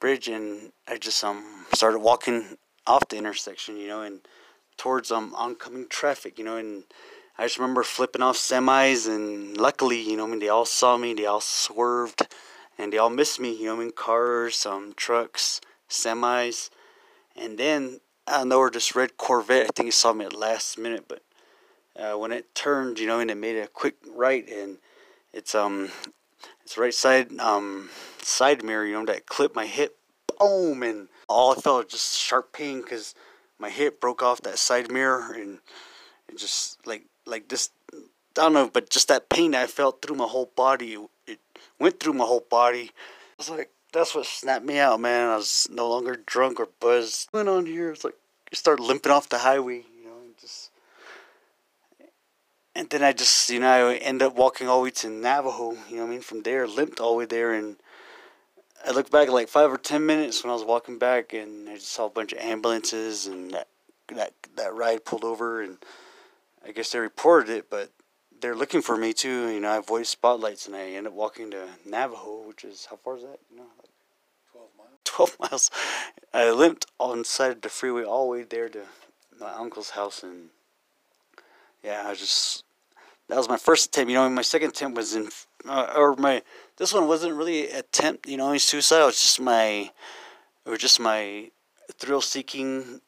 bridge 0.00 0.26
and 0.26 0.72
I 0.88 0.98
just, 0.98 1.22
um, 1.22 1.66
started 1.72 2.00
walking 2.00 2.58
off 2.84 3.08
the 3.08 3.16
intersection, 3.16 3.76
you 3.76 3.86
know, 3.86 4.02
and 4.02 4.22
towards, 4.76 5.12
um, 5.12 5.32
oncoming 5.36 5.86
traffic, 5.88 6.40
you 6.40 6.44
know, 6.44 6.56
and, 6.56 6.82
I 7.38 7.44
just 7.44 7.58
remember 7.58 7.82
flipping 7.82 8.20
off 8.20 8.36
semis, 8.36 9.08
and 9.08 9.56
luckily, 9.56 9.98
you 9.98 10.18
know, 10.18 10.26
I 10.26 10.28
mean, 10.28 10.38
they 10.38 10.50
all 10.50 10.66
saw 10.66 10.98
me, 10.98 11.14
they 11.14 11.24
all 11.24 11.40
swerved, 11.40 12.28
and 12.76 12.92
they 12.92 12.98
all 12.98 13.08
missed 13.08 13.40
me, 13.40 13.56
you 13.56 13.64
know, 13.64 13.76
I 13.76 13.78
mean, 13.78 13.90
cars, 13.90 14.66
um, 14.66 14.92
trucks, 14.96 15.60
semis, 15.88 16.68
and 17.36 17.58
then 17.58 18.00
I 18.26 18.44
know 18.44 18.58
where 18.60 18.70
this 18.70 18.94
red 18.94 19.16
Corvette, 19.16 19.66
I 19.66 19.70
think 19.74 19.88
it 19.88 19.94
saw 19.94 20.12
me 20.12 20.24
at 20.24 20.34
last 20.34 20.78
minute, 20.78 21.06
but 21.08 21.22
uh, 21.96 22.16
when 22.16 22.32
it 22.32 22.54
turned, 22.54 22.98
you 22.98 23.06
know, 23.06 23.18
and 23.20 23.30
it 23.30 23.36
made 23.36 23.56
a 23.56 23.66
quick 23.66 23.96
right, 24.14 24.48
and 24.48 24.78
it's 25.32 25.54
um, 25.54 25.90
it's 26.64 26.78
right 26.78 26.94
side 26.94 27.38
um 27.38 27.90
side 28.22 28.64
mirror, 28.64 28.86
you 28.86 28.94
know, 28.94 29.04
that 29.06 29.26
clipped 29.26 29.56
my 29.56 29.66
hip, 29.66 29.96
boom, 30.38 30.82
and 30.82 31.08
all 31.28 31.52
I 31.52 31.56
felt 31.56 31.84
was 31.84 31.92
just 31.92 32.18
sharp 32.18 32.52
pain 32.52 32.82
because 32.82 33.14
my 33.58 33.70
hip 33.70 34.00
broke 34.00 34.22
off 34.22 34.40
that 34.42 34.58
side 34.58 34.90
mirror, 34.90 35.32
and 35.34 35.58
it 36.28 36.38
just 36.38 36.84
like 36.86 37.04
like 37.26 37.48
this 37.48 37.70
I 37.92 38.42
don't 38.42 38.54
know, 38.54 38.70
but 38.72 38.88
just 38.88 39.08
that 39.08 39.28
pain 39.28 39.54
I 39.54 39.66
felt 39.66 40.00
through 40.00 40.16
my 40.16 40.26
whole 40.26 40.50
body, 40.56 40.96
it 41.26 41.38
went 41.78 42.00
through 42.00 42.14
my 42.14 42.24
whole 42.24 42.46
body. 42.48 42.90
I 42.94 43.34
was 43.36 43.50
like, 43.50 43.70
that's 43.92 44.14
what 44.14 44.26
snapped 44.26 44.64
me 44.64 44.78
out, 44.78 45.00
man. 45.00 45.28
I 45.28 45.36
was 45.36 45.68
no 45.70 45.88
longer 45.88 46.20
drunk 46.26 46.58
or 46.58 46.68
buzzed. 46.80 47.28
Went 47.32 47.48
on 47.48 47.66
here, 47.66 47.90
it's 47.90 48.04
like, 48.04 48.16
you 48.50 48.56
start 48.56 48.80
limping 48.80 49.12
off 49.12 49.28
the 49.28 49.38
highway, 49.38 49.84
you 49.98 50.04
know, 50.04 50.16
and 50.24 50.36
just. 50.38 50.70
And 52.74 52.88
then 52.88 53.02
I 53.02 53.12
just, 53.12 53.50
you 53.50 53.60
know, 53.60 53.88
I 53.88 53.96
end 53.96 54.22
up 54.22 54.34
walking 54.34 54.66
all 54.66 54.78
the 54.78 54.84
way 54.84 54.90
to 54.90 55.10
Navajo, 55.10 55.76
you 55.90 55.96
know 55.96 56.04
I 56.04 56.08
mean? 56.08 56.22
From 56.22 56.42
there, 56.42 56.66
limped 56.66 57.00
all 57.00 57.12
the 57.12 57.18
way 57.18 57.24
there, 57.26 57.52
and 57.52 57.76
I 58.84 58.92
looked 58.92 59.12
back 59.12 59.28
like 59.28 59.48
five 59.48 59.70
or 59.70 59.76
ten 59.76 60.06
minutes 60.06 60.42
when 60.42 60.50
I 60.50 60.54
was 60.54 60.64
walking 60.64 60.98
back, 60.98 61.34
and 61.34 61.68
I 61.68 61.74
just 61.74 61.90
saw 61.90 62.06
a 62.06 62.10
bunch 62.10 62.32
of 62.32 62.38
ambulances, 62.38 63.26
and 63.26 63.50
that 63.50 63.68
that 64.08 64.32
that 64.56 64.74
ride 64.74 65.04
pulled 65.04 65.22
over, 65.24 65.62
and 65.62 65.78
I 66.66 66.72
guess 66.72 66.92
they 66.92 66.98
reported 66.98 67.50
it, 67.50 67.70
but 67.70 67.90
they're 68.40 68.56
looking 68.56 68.82
for 68.82 68.96
me 68.96 69.12
too. 69.12 69.48
You 69.48 69.60
know, 69.60 69.70
I 69.70 69.76
avoided 69.76 70.06
spotlights, 70.06 70.66
and 70.66 70.74
I 70.74 70.90
end 70.90 71.06
up 71.06 71.12
walking 71.12 71.50
to 71.50 71.68
Navajo, 71.86 72.42
which 72.46 72.64
is 72.64 72.86
how 72.90 72.96
far 72.96 73.16
is 73.16 73.22
that? 73.22 73.38
You 73.50 73.58
know, 73.58 73.66
12 75.04 75.36
miles. 75.40 75.70
I 76.32 76.50
limped 76.50 76.86
on 76.98 77.24
side 77.24 77.52
of 77.52 77.60
the 77.62 77.68
freeway 77.68 78.04
all 78.04 78.26
the 78.26 78.30
way 78.30 78.42
there 78.44 78.68
to 78.70 78.82
my 79.40 79.52
uncle's 79.52 79.90
house, 79.90 80.22
and 80.22 80.48
yeah, 81.82 82.04
I 82.06 82.14
just 82.14 82.64
that 83.28 83.36
was 83.36 83.48
my 83.48 83.56
first 83.56 83.86
attempt. 83.86 84.10
You 84.10 84.16
know, 84.16 84.28
my 84.30 84.42
second 84.42 84.70
attempt 84.70 84.96
was 84.96 85.14
in, 85.14 85.28
uh, 85.66 85.92
or 85.96 86.14
my 86.16 86.42
this 86.76 86.92
one 86.92 87.08
wasn't 87.08 87.34
really 87.34 87.68
attempt. 87.68 88.28
You 88.28 88.36
know, 88.36 88.56
suicide. 88.58 89.02
It 89.02 89.06
was 89.06 89.20
just 89.20 89.40
my, 89.40 89.90
it 90.66 90.70
was 90.70 90.78
just 90.78 91.00
my 91.00 91.50
thrill-seeking 91.98 93.00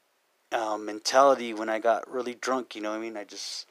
uh, 0.52 0.76
mentality 0.78 1.54
when 1.54 1.68
I 1.68 1.78
got 1.78 2.10
really 2.10 2.34
drunk. 2.34 2.74
You 2.74 2.82
know, 2.82 2.92
I 2.92 2.98
mean, 2.98 3.16
I 3.16 3.24
just. 3.24 3.66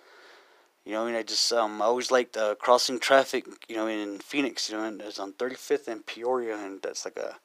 You 0.85 0.91
know, 0.91 1.03
I 1.03 1.05
mean, 1.05 1.15
I 1.15 1.23
just 1.23 1.53
um, 1.53 1.81
I 1.81 1.85
always 1.85 2.11
liked 2.11 2.35
uh, 2.35 2.55
crossing 2.55 2.99
traffic. 2.99 3.45
You 3.69 3.77
know, 3.77 3.87
in 3.87 4.19
Phoenix. 4.19 4.69
You 4.69 4.77
know, 4.77 4.83
and 4.83 4.99
it 4.99 5.05
was 5.05 5.17
on 5.17 5.31
35th 5.33 5.87
and 5.87 6.05
Peoria, 6.05 6.57
and 6.57 6.81
that's 6.81 7.05
like 7.05 7.15
a 7.15 7.37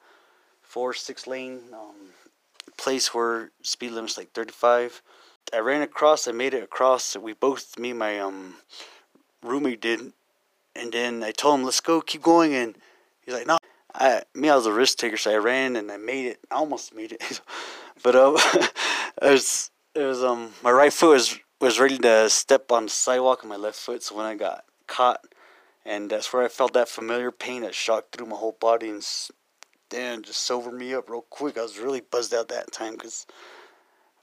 four 0.69 0.93
six 0.93 1.25
lane 1.25 1.61
um, 1.73 1.95
place 2.77 3.11
where 3.11 3.49
speed 3.63 3.91
limit's 3.91 4.17
like 4.17 4.31
35 4.33 5.01
i 5.51 5.57
ran 5.57 5.81
across 5.81 6.27
i 6.27 6.31
made 6.31 6.53
it 6.53 6.63
across 6.63 7.17
we 7.17 7.33
both 7.33 7.77
me 7.79 7.89
and 7.89 7.99
my 7.99 8.19
um 8.19 8.55
roommate 9.43 9.81
did 9.81 10.13
and 10.75 10.93
then 10.93 11.23
i 11.23 11.31
told 11.31 11.59
him 11.59 11.65
let's 11.65 11.81
go 11.81 12.01
keep 12.01 12.21
going 12.21 12.53
and 12.53 12.77
he's 13.25 13.33
like 13.33 13.47
no. 13.47 13.57
I 13.95 14.21
me 14.35 14.47
i 14.49 14.55
was 14.55 14.67
a 14.67 14.71
risk 14.71 14.99
taker 14.99 15.17
so 15.17 15.31
i 15.31 15.37
ran 15.37 15.75
and 15.75 15.91
i 15.91 15.97
made 15.97 16.27
it 16.27 16.39
I 16.51 16.55
almost 16.55 16.93
made 16.95 17.13
it. 17.13 17.41
But 18.01 18.15
um 18.15 18.37
it 19.21 19.31
was 19.31 19.71
it 19.95 20.03
was 20.03 20.23
um 20.23 20.53
my 20.63 20.71
right 20.71 20.93
foot 20.93 21.09
was 21.09 21.39
was 21.59 21.79
ready 21.79 21.97
to 21.97 22.29
step 22.29 22.71
on 22.71 22.83
the 22.85 22.89
sidewalk 22.89 23.41
and 23.41 23.49
my 23.49 23.57
left 23.57 23.77
foot 23.77 24.03
so 24.03 24.15
when 24.15 24.25
i 24.25 24.35
got 24.35 24.63
caught 24.87 25.21
and 25.83 26.11
that's 26.11 26.31
where 26.31 26.43
i 26.43 26.47
felt 26.47 26.73
that 26.73 26.87
familiar 26.87 27.31
pain 27.31 27.63
that 27.63 27.75
shot 27.75 28.05
through 28.11 28.27
my 28.27 28.37
whole 28.37 28.55
body 28.61 28.87
and 28.87 29.03
damn, 29.89 30.23
just 30.23 30.41
sobered 30.41 30.73
me 30.73 30.93
up 30.93 31.09
real 31.09 31.25
quick. 31.29 31.57
I 31.57 31.61
was 31.61 31.79
really 31.79 32.01
buzzed 32.01 32.33
out 32.33 32.47
that 32.49 32.71
time 32.71 32.93
because 32.93 33.25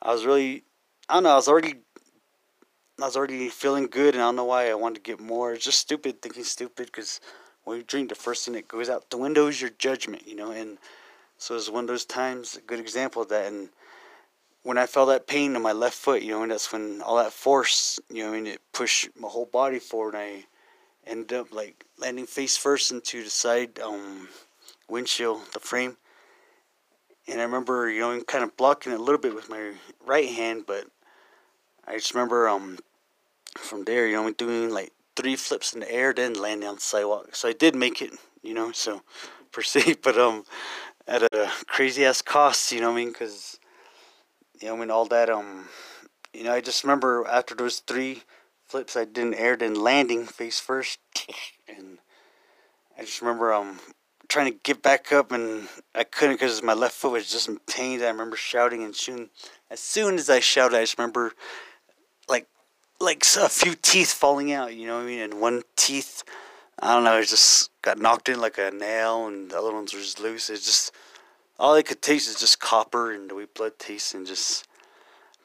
I 0.01 0.13
was 0.13 0.25
really, 0.25 0.65
I 1.09 1.15
don't 1.15 1.25
know, 1.25 1.31
I 1.31 1.37
was 1.37 1.49
already, 1.49 1.75
I 3.01 3.05
was 3.05 3.17
already 3.17 3.49
feeling 3.49 3.87
good, 3.87 4.15
and 4.15 4.23
I 4.23 4.27
don't 4.27 4.37
know 4.37 4.45
why 4.45 4.71
I 4.71 4.75
wanted 4.75 5.05
to 5.05 5.11
get 5.11 5.21
more. 5.21 5.53
It's 5.53 5.65
just 5.65 5.79
stupid 5.79 6.23
thinking 6.23 6.45
stupid 6.45 6.87
because 6.87 7.21
when 7.65 7.79
you 7.79 7.83
drink, 7.83 8.09
the 8.09 8.15
first 8.15 8.45
thing 8.45 8.55
that 8.55 8.69
goes 8.69 8.89
out 8.89 9.11
the 9.11 9.19
window 9.19 9.49
is 9.49 9.61
your 9.61 9.71
judgment, 9.71 10.27
you 10.27 10.37
know, 10.37 10.53
and 10.53 10.79
so 11.39 11.57
it's 11.57 11.69
one 11.69 11.85
of 11.85 11.89
those 11.89 12.05
times, 12.05 12.57
a 12.57 12.61
good 12.61 12.81
example 12.81 13.23
of 13.23 13.29
that, 13.29 13.47
and 13.47 13.69
when 14.63 14.79
I 14.79 14.87
felt 14.87 15.09
that 15.09 15.29
pain 15.29 15.55
in 15.55 15.63
my 15.63 15.73
left 15.73 15.97
foot, 15.97 16.23
you 16.23 16.31
know, 16.31 16.43
and 16.43 16.51
that's 16.51 16.73
when 16.73 17.01
all 17.01 17.17
that 17.17 17.33
force, 17.33 18.01
you 18.11 18.25
know, 18.25 18.31
I 18.31 18.33
mean, 18.33 18.47
it 18.49 18.61
pushed 18.73 19.09
my 19.19 19.29
whole 19.29 19.47
body 19.47 19.79
forward, 19.79 20.15
and 20.15 20.23
I 20.23 20.45
ended 21.07 21.35
up 21.35 21.53
like 21.53 21.85
landing 21.99 22.27
face 22.27 22.57
first 22.57 22.91
into 22.91 23.23
the 23.23 23.31
side, 23.31 23.79
um, 23.79 24.29
windshield, 24.89 25.53
the 25.53 25.61
frame. 25.61 25.97
And 27.29 27.41
I 27.41 27.45
remember, 27.45 27.91
you 27.91 28.01
know, 28.01 28.21
kind 28.23 28.45
of 28.45 28.57
blocking 28.57 28.93
it 28.93 29.01
a 29.01 29.03
little 29.03 29.21
bit 29.21 29.35
with 29.35 29.51
my 29.51 29.73
right 30.05 30.29
hand, 30.29 30.65
but 30.67 30.87
I 31.87 31.95
just 31.95 32.15
remember 32.15 32.49
um 32.49 32.79
from 33.59 33.85
there, 33.85 34.07
you 34.07 34.17
know, 34.17 34.31
doing 34.31 34.71
like 34.71 34.93
three 35.17 35.37
flips 35.37 35.73
in 35.73 35.81
the 35.81 35.91
air, 35.91 36.13
then 36.13 36.35
landing 36.35 36.69
on 36.69 36.77
the 36.77 36.81
sidewalk. 36.81 37.35
So 37.35 37.49
I 37.49 37.53
did 37.53 37.75
make 37.75 38.01
it, 38.03 38.13
you 38.43 38.55
know, 38.55 38.73
so 38.73 39.03
per 39.53 39.63
se, 39.63 39.97
but 40.03 40.19
um 40.19 40.45
at 41.09 41.23
a 41.23 41.51
crazy 41.67 42.05
ass 42.05 42.23
cost, 42.23 42.73
you 42.73 42.81
know 42.81 42.89
what 42.91 42.99
I 42.99 43.05
mean? 43.05 43.09
Because, 43.13 43.59
you 44.61 44.69
know, 44.69 44.77
I 44.77 44.79
mean, 44.79 44.91
all 44.91 45.07
that, 45.07 45.31
um, 45.31 45.69
you 46.33 46.43
know, 46.43 46.53
I 46.53 46.61
just 46.61 46.83
remember 46.83 47.25
after 47.29 47.55
those 47.55 47.79
three 47.79 48.23
flips 48.67 48.97
I 48.97 49.05
did 49.05 49.19
in 49.19 49.35
air, 49.35 49.57
then 49.57 49.75
landing 49.75 50.27
face 50.27 50.59
first, 50.59 50.99
and 51.69 51.99
I 52.99 53.03
just 53.03 53.21
remember 53.21 53.53
um 53.53 53.79
trying 54.29 54.53
to 54.53 54.59
get 54.63 54.83
back 54.83 55.13
up 55.13 55.33
and 55.33 55.69
I 55.95 56.05
couldn't 56.05 56.37
because 56.37 56.63
my 56.63 56.75
left 56.75 56.95
foot 56.95 57.13
was 57.13 57.31
just 57.31 57.49
in 57.49 57.59
pain. 57.67 58.03
I 58.03 58.09
remember 58.09 58.37
shouting 58.37 58.83
and 58.83 58.95
shooting. 58.95 59.31
As 59.71 59.81
soon 59.81 60.15
as 60.15 60.31
I 60.31 60.41
shouted, 60.41 60.77
I 60.77 60.83
just 60.83 60.99
remember 60.99 61.33
like 62.29 62.47
like 63.01 63.25
a 63.39 63.49
few 63.49 63.75
teeth 63.75 64.13
falling 64.13 64.53
out. 64.53 64.75
You 64.75 64.87
know 64.87 64.97
what 64.97 65.05
I 65.05 65.07
mean? 65.07 65.21
And 65.21 65.41
one 65.41 65.63
teeth, 65.77 66.23
I 66.81 66.95
don't 66.95 67.05
know, 67.05 67.19
it 67.19 67.29
just 67.29 67.71
got 67.83 67.99
knocked 67.99 68.29
in 68.29 68.41
like 68.41 68.59
a 68.59 68.71
nail, 68.71 69.27
and 69.27 69.51
the 69.51 69.59
other 69.59 69.73
ones 69.73 69.93
were 69.93 70.01
just 70.01 70.21
loose. 70.21 70.51
It's 70.51 70.65
just 70.65 70.93
all 71.59 71.75
I 71.75 71.83
could 71.83 72.03
taste 72.03 72.29
is 72.29 72.41
just 72.41 72.61
copper 72.61 73.13
and 73.13 73.31
the 73.31 73.35
way 73.35 73.47
blood 73.53 73.79
tastes, 73.79 74.15
and 74.15 74.27
just. 74.27 74.67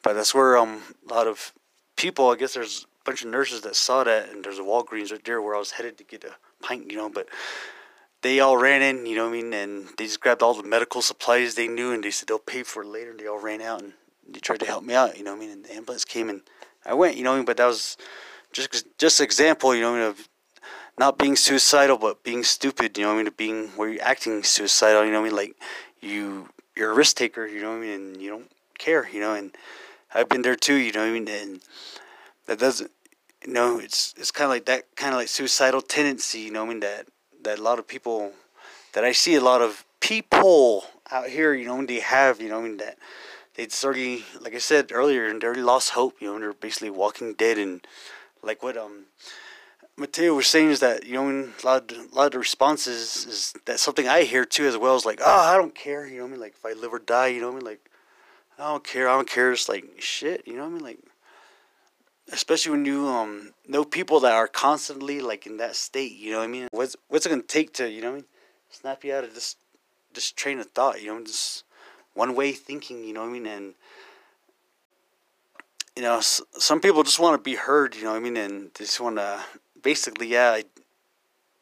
But 0.02 0.14
that's 0.14 0.34
where 0.34 0.56
um 0.56 0.82
a 1.08 1.14
lot 1.14 1.26
of 1.26 1.52
people. 1.96 2.30
I 2.30 2.36
guess 2.36 2.54
there's 2.54 2.84
a 2.84 3.04
bunch 3.04 3.22
of 3.22 3.30
nurses 3.30 3.60
that 3.62 3.76
saw 3.76 4.04
that, 4.04 4.30
and 4.30 4.44
there's 4.44 4.58
a 4.58 4.62
Walgreens 4.62 5.12
right 5.12 5.24
there 5.24 5.40
where 5.40 5.54
I 5.54 5.58
was 5.58 5.72
headed 5.72 5.98
to 5.98 6.04
get 6.04 6.24
a 6.24 6.34
pint. 6.64 6.90
You 6.90 6.96
know, 6.96 7.08
but 7.08 7.28
they 8.22 8.40
all 8.40 8.56
ran 8.56 8.82
in, 8.82 9.06
you 9.06 9.16
know 9.16 9.24
what 9.24 9.36
I 9.36 9.42
mean, 9.42 9.52
and 9.52 9.88
they 9.98 10.04
just 10.04 10.20
grabbed 10.20 10.42
all 10.42 10.54
the 10.54 10.62
medical 10.62 11.02
supplies 11.02 11.54
they 11.54 11.68
knew, 11.68 11.92
and 11.92 12.02
they 12.02 12.10
said 12.10 12.28
they'll 12.28 12.38
pay 12.38 12.62
for 12.62 12.82
it 12.82 12.88
later. 12.88 13.10
And 13.10 13.20
they 13.20 13.26
all 13.26 13.40
ran 13.40 13.60
out 13.60 13.82
and 13.82 13.92
they 14.28 14.40
tried 14.40 14.60
to 14.60 14.66
help 14.66 14.84
me 14.84 14.94
out, 14.94 15.18
you 15.18 15.24
know 15.24 15.32
what 15.32 15.38
I 15.38 15.40
mean. 15.40 15.50
And 15.50 15.64
the 15.64 15.74
ambulance 15.74 16.04
came 16.04 16.28
and 16.28 16.42
I 16.84 16.94
went, 16.94 17.16
you 17.16 17.24
know, 17.24 17.32
I 17.32 17.36
mean, 17.36 17.44
but 17.44 17.56
that 17.58 17.66
was 17.66 17.96
just 18.52 18.86
just 18.98 19.20
example, 19.20 19.74
you 19.74 19.82
know, 19.82 19.94
I 19.94 19.98
mean, 19.98 20.08
of 20.08 20.28
not 20.98 21.18
being 21.18 21.36
suicidal, 21.36 21.98
but 21.98 22.22
being 22.22 22.44
stupid, 22.44 22.96
you 22.96 23.04
know 23.04 23.10
what 23.10 23.14
I 23.14 23.18
mean, 23.18 23.26
of 23.28 23.36
being 23.36 23.68
where 23.68 23.88
you're 23.88 24.02
acting 24.02 24.42
suicidal, 24.42 25.04
you 25.04 25.10
know 25.12 25.20
what 25.20 25.26
I 25.26 25.30
mean, 25.30 25.36
like 25.36 25.56
you 26.00 26.48
you're 26.76 26.92
a 26.92 26.94
risk 26.94 27.16
taker, 27.16 27.46
you 27.46 27.60
know 27.60 27.70
what 27.70 27.78
I 27.78 27.80
mean, 27.80 27.90
and 27.92 28.22
you 28.22 28.30
don't 28.30 28.50
care, 28.78 29.08
you 29.08 29.20
know, 29.20 29.34
and 29.34 29.54
I've 30.14 30.28
been 30.28 30.42
there 30.42 30.56
too, 30.56 30.74
you 30.74 30.92
know 30.92 31.00
what 31.00 31.08
I 31.08 31.12
mean, 31.12 31.28
and 31.28 31.60
that 32.46 32.58
doesn't, 32.58 32.90
you 33.46 33.52
know, 33.52 33.78
it's 33.78 34.14
it's 34.16 34.30
kind 34.30 34.44
of 34.46 34.50
like 34.50 34.66
that 34.66 34.94
kind 34.96 35.12
of 35.12 35.18
like 35.18 35.28
suicidal 35.28 35.82
tendency, 35.82 36.40
you 36.40 36.50
know 36.50 36.64
what 36.64 36.70
I 36.70 36.74
mean, 36.74 36.80
that 36.80 37.06
that 37.44 37.58
a 37.58 37.62
lot 37.62 37.78
of 37.78 37.86
people 37.86 38.32
that 38.92 39.04
I 39.04 39.12
see 39.12 39.34
a 39.34 39.40
lot 39.40 39.62
of 39.62 39.84
people 40.00 40.84
out 41.10 41.28
here, 41.28 41.54
you 41.54 41.66
know, 41.66 41.84
they 41.84 42.00
have, 42.00 42.40
you 42.40 42.48
know, 42.48 42.60
I 42.60 42.62
mean 42.62 42.76
that 42.78 42.98
it's 43.56 43.84
already 43.84 44.24
like 44.40 44.54
I 44.54 44.58
said 44.58 44.92
earlier, 44.92 45.26
and 45.26 45.40
they 45.40 45.46
already 45.46 45.62
lost 45.62 45.90
hope, 45.90 46.16
you 46.20 46.28
know, 46.28 46.34
and 46.34 46.42
they're 46.42 46.52
basically 46.52 46.90
walking 46.90 47.34
dead 47.34 47.58
and 47.58 47.86
like 48.42 48.62
what 48.62 48.76
um 48.76 49.06
Mateo 49.96 50.34
was 50.34 50.46
saying 50.46 50.70
is 50.70 50.80
that 50.80 51.06
you 51.06 51.14
know 51.14 51.28
a 51.62 51.66
lot 51.66 51.92
of, 51.92 51.98
a 51.98 52.14
lot 52.14 52.26
of 52.26 52.32
the 52.32 52.38
responses 52.38 53.26
is 53.26 53.54
that 53.66 53.78
something 53.78 54.08
I 54.08 54.22
hear 54.22 54.44
too 54.44 54.66
as 54.66 54.76
well 54.76 54.96
is 54.96 55.04
like 55.04 55.20
oh 55.22 55.40
I 55.40 55.56
don't 55.56 55.74
care 55.74 56.06
you 56.06 56.18
know 56.18 56.26
I 56.26 56.28
mean? 56.28 56.40
Like 56.40 56.54
if 56.54 56.64
I 56.64 56.72
live 56.72 56.92
or 56.92 56.98
die 56.98 57.28
you 57.28 57.40
know 57.40 57.50
I 57.50 57.54
mean? 57.54 57.64
Like 57.64 57.90
I 58.58 58.70
don't 58.70 58.84
care 58.84 59.08
I 59.08 59.14
don't 59.14 59.28
care 59.28 59.52
it's 59.52 59.68
like 59.68 59.84
shit 59.98 60.46
you 60.46 60.56
know 60.56 60.64
I 60.64 60.68
mean? 60.68 60.82
Like 60.82 60.98
especially 62.32 62.72
when 62.72 62.84
you 62.84 63.06
um 63.06 63.52
know 63.68 63.84
people 63.84 64.18
that 64.20 64.32
are 64.32 64.48
constantly 64.48 65.20
like 65.20 65.46
in 65.46 65.58
that 65.58 65.76
state 65.76 66.16
you 66.16 66.32
know 66.32 66.38
what 66.38 66.44
i 66.44 66.48
mean? 66.48 66.68
What's 66.72 66.96
what's 67.08 67.26
it 67.26 67.28
gonna 67.28 67.42
take 67.42 67.72
to 67.74 67.88
you 67.88 68.00
know 68.00 68.10
what 68.10 68.16
i 68.16 68.20
mean 68.20 68.26
snap 68.70 69.04
you 69.04 69.14
out 69.14 69.22
of 69.22 69.34
this 69.34 69.56
this 70.14 70.32
train 70.32 70.58
of 70.58 70.66
thought 70.70 71.00
you 71.02 71.08
know 71.08 71.22
just 71.22 71.64
one 72.14 72.34
way 72.34 72.52
thinking 72.52 73.04
you 73.04 73.12
know 73.12 73.20
what 73.20 73.28
i 73.28 73.32
mean? 73.32 73.46
And 73.46 73.74
you 75.94 76.02
know 76.02 76.20
some 76.20 76.80
people 76.80 77.02
just 77.02 77.20
want 77.20 77.38
to 77.38 77.42
be 77.42 77.56
heard 77.56 77.94
you 77.94 78.04
know 78.04 78.12
what 78.12 78.16
i 78.16 78.20
mean? 78.20 78.36
And 78.36 78.70
they 78.74 78.84
just 78.84 79.00
want 79.00 79.16
to 79.16 79.40
basically 79.82 80.28
yeah 80.28 80.52
I, 80.52 80.64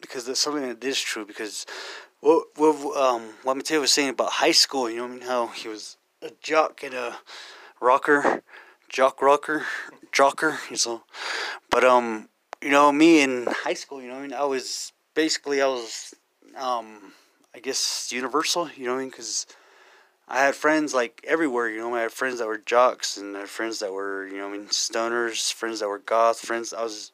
because 0.00 0.24
there's 0.24 0.38
something 0.38 0.66
that 0.66 0.82
is 0.84 1.00
true 1.00 1.26
because 1.26 1.66
what 2.20 2.46
what 2.56 2.96
um 2.96 3.34
what 3.42 3.56
Mateo 3.56 3.80
was 3.80 3.92
saying 3.92 4.10
about 4.10 4.32
high 4.32 4.52
school 4.52 4.88
you 4.88 4.98
know 4.98 5.02
what 5.02 5.10
i 5.10 5.14
mean? 5.14 5.22
How 5.22 5.46
he 5.48 5.68
was 5.68 5.96
a 6.22 6.30
jock 6.40 6.82
and 6.84 6.94
a 6.94 7.18
rocker 7.80 8.42
jock 8.88 9.20
rocker 9.22 9.66
jocker, 10.12 10.58
so. 10.76 11.02
But 11.70 11.84
um, 11.84 12.28
you 12.62 12.70
know, 12.70 12.92
me 12.92 13.22
in 13.22 13.46
high 13.48 13.74
school, 13.74 14.02
you 14.02 14.08
know, 14.08 14.16
I 14.16 14.22
mean, 14.22 14.32
I 14.32 14.44
was 14.44 14.92
basically 15.14 15.62
I 15.62 15.66
was 15.66 16.14
um, 16.56 17.12
I 17.54 17.58
guess 17.58 18.10
universal, 18.12 18.70
you 18.76 18.86
know, 18.86 18.96
I 18.96 18.98
mean, 18.98 19.10
because 19.10 19.46
I 20.28 20.38
had 20.44 20.54
friends 20.54 20.94
like 20.94 21.24
everywhere, 21.26 21.68
you 21.68 21.78
know. 21.78 21.94
I 21.94 22.02
had 22.02 22.12
friends 22.12 22.38
that 22.38 22.46
were 22.46 22.58
jocks, 22.58 23.16
and 23.16 23.36
I 23.36 23.40
had 23.40 23.48
friends 23.48 23.80
that 23.80 23.92
were, 23.92 24.28
you 24.28 24.38
know, 24.38 24.48
I 24.48 24.52
mean, 24.52 24.66
stoners, 24.66 25.52
friends 25.52 25.80
that 25.80 25.88
were 25.88 25.98
goth, 25.98 26.38
friends. 26.38 26.72
I 26.72 26.82
was, 26.84 27.10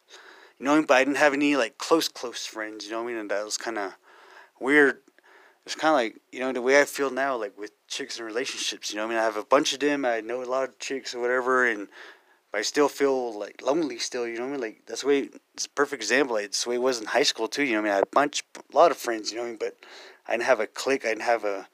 you 0.58 0.66
know, 0.66 0.82
but 0.82 0.94
I 0.94 1.04
didn't 1.04 1.16
have 1.16 1.32
any 1.32 1.56
like 1.56 1.78
close, 1.78 2.08
close 2.08 2.44
friends, 2.44 2.84
you 2.84 2.92
know. 2.92 3.02
I 3.02 3.06
mean, 3.06 3.16
and 3.16 3.30
that 3.30 3.44
was 3.44 3.56
kind 3.56 3.78
of 3.78 3.94
weird. 4.60 4.98
It's 5.64 5.74
kind 5.74 5.92
of 5.92 5.96
like 5.96 6.20
you 6.30 6.40
know 6.40 6.52
the 6.52 6.60
way 6.60 6.80
I 6.80 6.84
feel 6.84 7.10
now, 7.10 7.36
like 7.36 7.58
with 7.58 7.72
chicks 7.88 8.18
and 8.18 8.26
relationships. 8.26 8.90
You 8.90 8.98
know, 8.98 9.06
I 9.06 9.08
mean, 9.08 9.18
I 9.18 9.22
have 9.22 9.38
a 9.38 9.44
bunch 9.44 9.72
of 9.72 9.80
them. 9.80 10.04
I 10.04 10.20
know 10.20 10.42
a 10.42 10.44
lot 10.44 10.68
of 10.68 10.78
chicks 10.78 11.14
or 11.14 11.20
whatever, 11.20 11.66
and 11.66 11.88
I 12.56 12.62
still 12.62 12.88
feel 12.88 13.38
like 13.38 13.62
lonely 13.62 13.98
still, 13.98 14.26
you 14.26 14.38
know 14.38 14.44
what 14.44 14.48
I 14.48 14.52
mean? 14.52 14.60
Like 14.60 14.82
that's 14.86 15.02
the 15.02 15.08
way 15.08 15.30
it's 15.54 15.66
a 15.66 15.70
perfect 15.70 16.02
example. 16.02 16.36
It's 16.36 16.64
the 16.64 16.70
way 16.70 16.76
it 16.76 16.82
was 16.82 17.00
in 17.00 17.06
high 17.06 17.22
school 17.22 17.48
too, 17.48 17.64
you 17.64 17.72
know 17.72 17.82
what 17.82 17.88
I 17.88 17.90
mean? 17.90 17.92
I 17.92 17.96
had 17.96 18.04
a 18.04 18.14
bunch 18.14 18.42
a 18.56 18.76
lot 18.76 18.90
of 18.90 18.96
friends, 18.96 19.30
you 19.30 19.36
know 19.36 19.42
what 19.42 19.48
I 19.48 19.50
mean, 19.50 19.58
but 19.58 19.76
I 20.26 20.32
didn't 20.32 20.44
have 20.44 20.60
a 20.60 20.66
clique, 20.66 21.04
I 21.04 21.10
didn't 21.10 21.22
have 21.22 21.44
a 21.44 21.68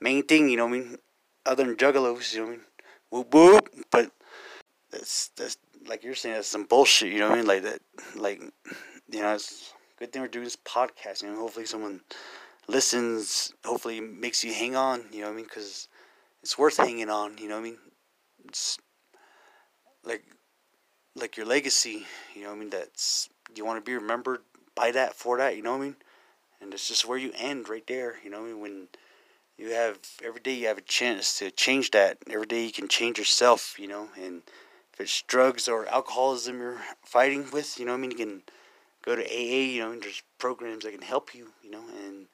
main 0.00 0.22
thing, 0.22 0.48
you 0.48 0.56
know 0.56 0.66
what 0.66 0.76
I 0.76 0.78
mean? 0.78 0.96
Other 1.44 1.64
than 1.64 1.76
juggalos, 1.76 2.32
you 2.32 2.40
know 2.40 2.46
what 2.46 2.52
I 2.52 2.56
mean? 2.56 2.64
whoop 3.12 3.34
whoop. 3.34 3.68
But 3.90 4.10
that's 4.90 5.28
that's 5.36 5.56
like 5.86 6.02
you're 6.02 6.14
saying, 6.14 6.34
that's 6.34 6.48
some 6.48 6.64
bullshit. 6.64 7.12
You 7.12 7.20
know 7.20 7.28
what 7.28 7.34
I 7.34 7.38
mean? 7.38 7.46
Like 7.46 7.62
that, 7.62 7.80
like 8.16 8.40
you 9.10 9.20
know, 9.20 9.34
it's 9.34 9.72
good 9.98 10.12
thing 10.12 10.22
we're 10.22 10.28
doing 10.28 10.44
this 10.44 10.56
podcast. 10.56 11.22
You 11.22 11.30
know, 11.30 11.36
hopefully 11.36 11.66
someone 11.66 12.00
listens. 12.66 13.52
Hopefully 13.64 14.00
makes 14.00 14.42
you 14.42 14.52
hang 14.52 14.74
on. 14.74 15.04
You 15.12 15.20
know 15.20 15.26
what 15.26 15.34
I 15.34 15.36
mean? 15.36 15.44
Because 15.44 15.88
it's 16.42 16.58
worth 16.58 16.78
hanging 16.78 17.10
on. 17.10 17.38
You 17.38 17.48
know 17.48 17.56
what 17.56 17.66
I 17.66 17.70
mean? 17.70 17.78
It's 18.48 18.78
like 20.04 20.24
like 21.14 21.36
your 21.36 21.46
legacy. 21.46 22.06
You 22.34 22.42
know 22.42 22.48
what 22.48 22.56
I 22.56 22.58
mean? 22.58 22.70
That's 22.70 23.28
you 23.54 23.64
want 23.64 23.84
to 23.84 23.88
be 23.88 23.94
remembered 23.94 24.40
by 24.74 24.90
that 24.92 25.14
for 25.14 25.38
that. 25.38 25.56
You 25.56 25.62
know 25.62 25.72
what 25.72 25.82
I 25.82 25.86
mean? 25.86 25.96
And 26.60 26.72
it's 26.72 26.88
just 26.88 27.06
where 27.06 27.18
you 27.18 27.32
end 27.36 27.68
right 27.68 27.86
there. 27.86 28.16
You 28.22 28.30
know 28.30 28.40
what 28.40 28.46
I 28.46 28.52
mean? 28.52 28.60
When 28.60 28.88
you 29.58 29.70
have 29.70 29.98
every 30.24 30.40
day 30.40 30.54
you 30.54 30.66
have 30.68 30.78
a 30.78 30.82
chance 30.82 31.38
to 31.38 31.50
change 31.50 31.90
that. 31.90 32.18
Every 32.30 32.46
day 32.46 32.64
you 32.64 32.72
can 32.72 32.88
change 32.88 33.18
yourself. 33.18 33.76
You 33.78 33.88
know, 33.88 34.08
and 34.16 34.42
if 34.92 35.00
it's 35.00 35.22
drugs 35.22 35.68
or 35.68 35.86
alcoholism 35.86 36.58
you're 36.58 36.82
fighting 37.04 37.46
with, 37.52 37.78
you 37.78 37.84
know 37.84 37.92
what 37.92 37.98
I 37.98 38.00
mean? 38.00 38.10
You 38.12 38.16
can 38.16 38.42
go 39.04 39.16
to 39.16 39.22
AA. 39.22 39.72
You 39.72 39.82
know, 39.82 39.92
and 39.92 40.02
there's 40.02 40.22
programs 40.38 40.84
that 40.84 40.92
can 40.92 41.02
help 41.02 41.34
you. 41.34 41.48
You 41.62 41.70
know, 41.70 41.84
and 42.06 42.26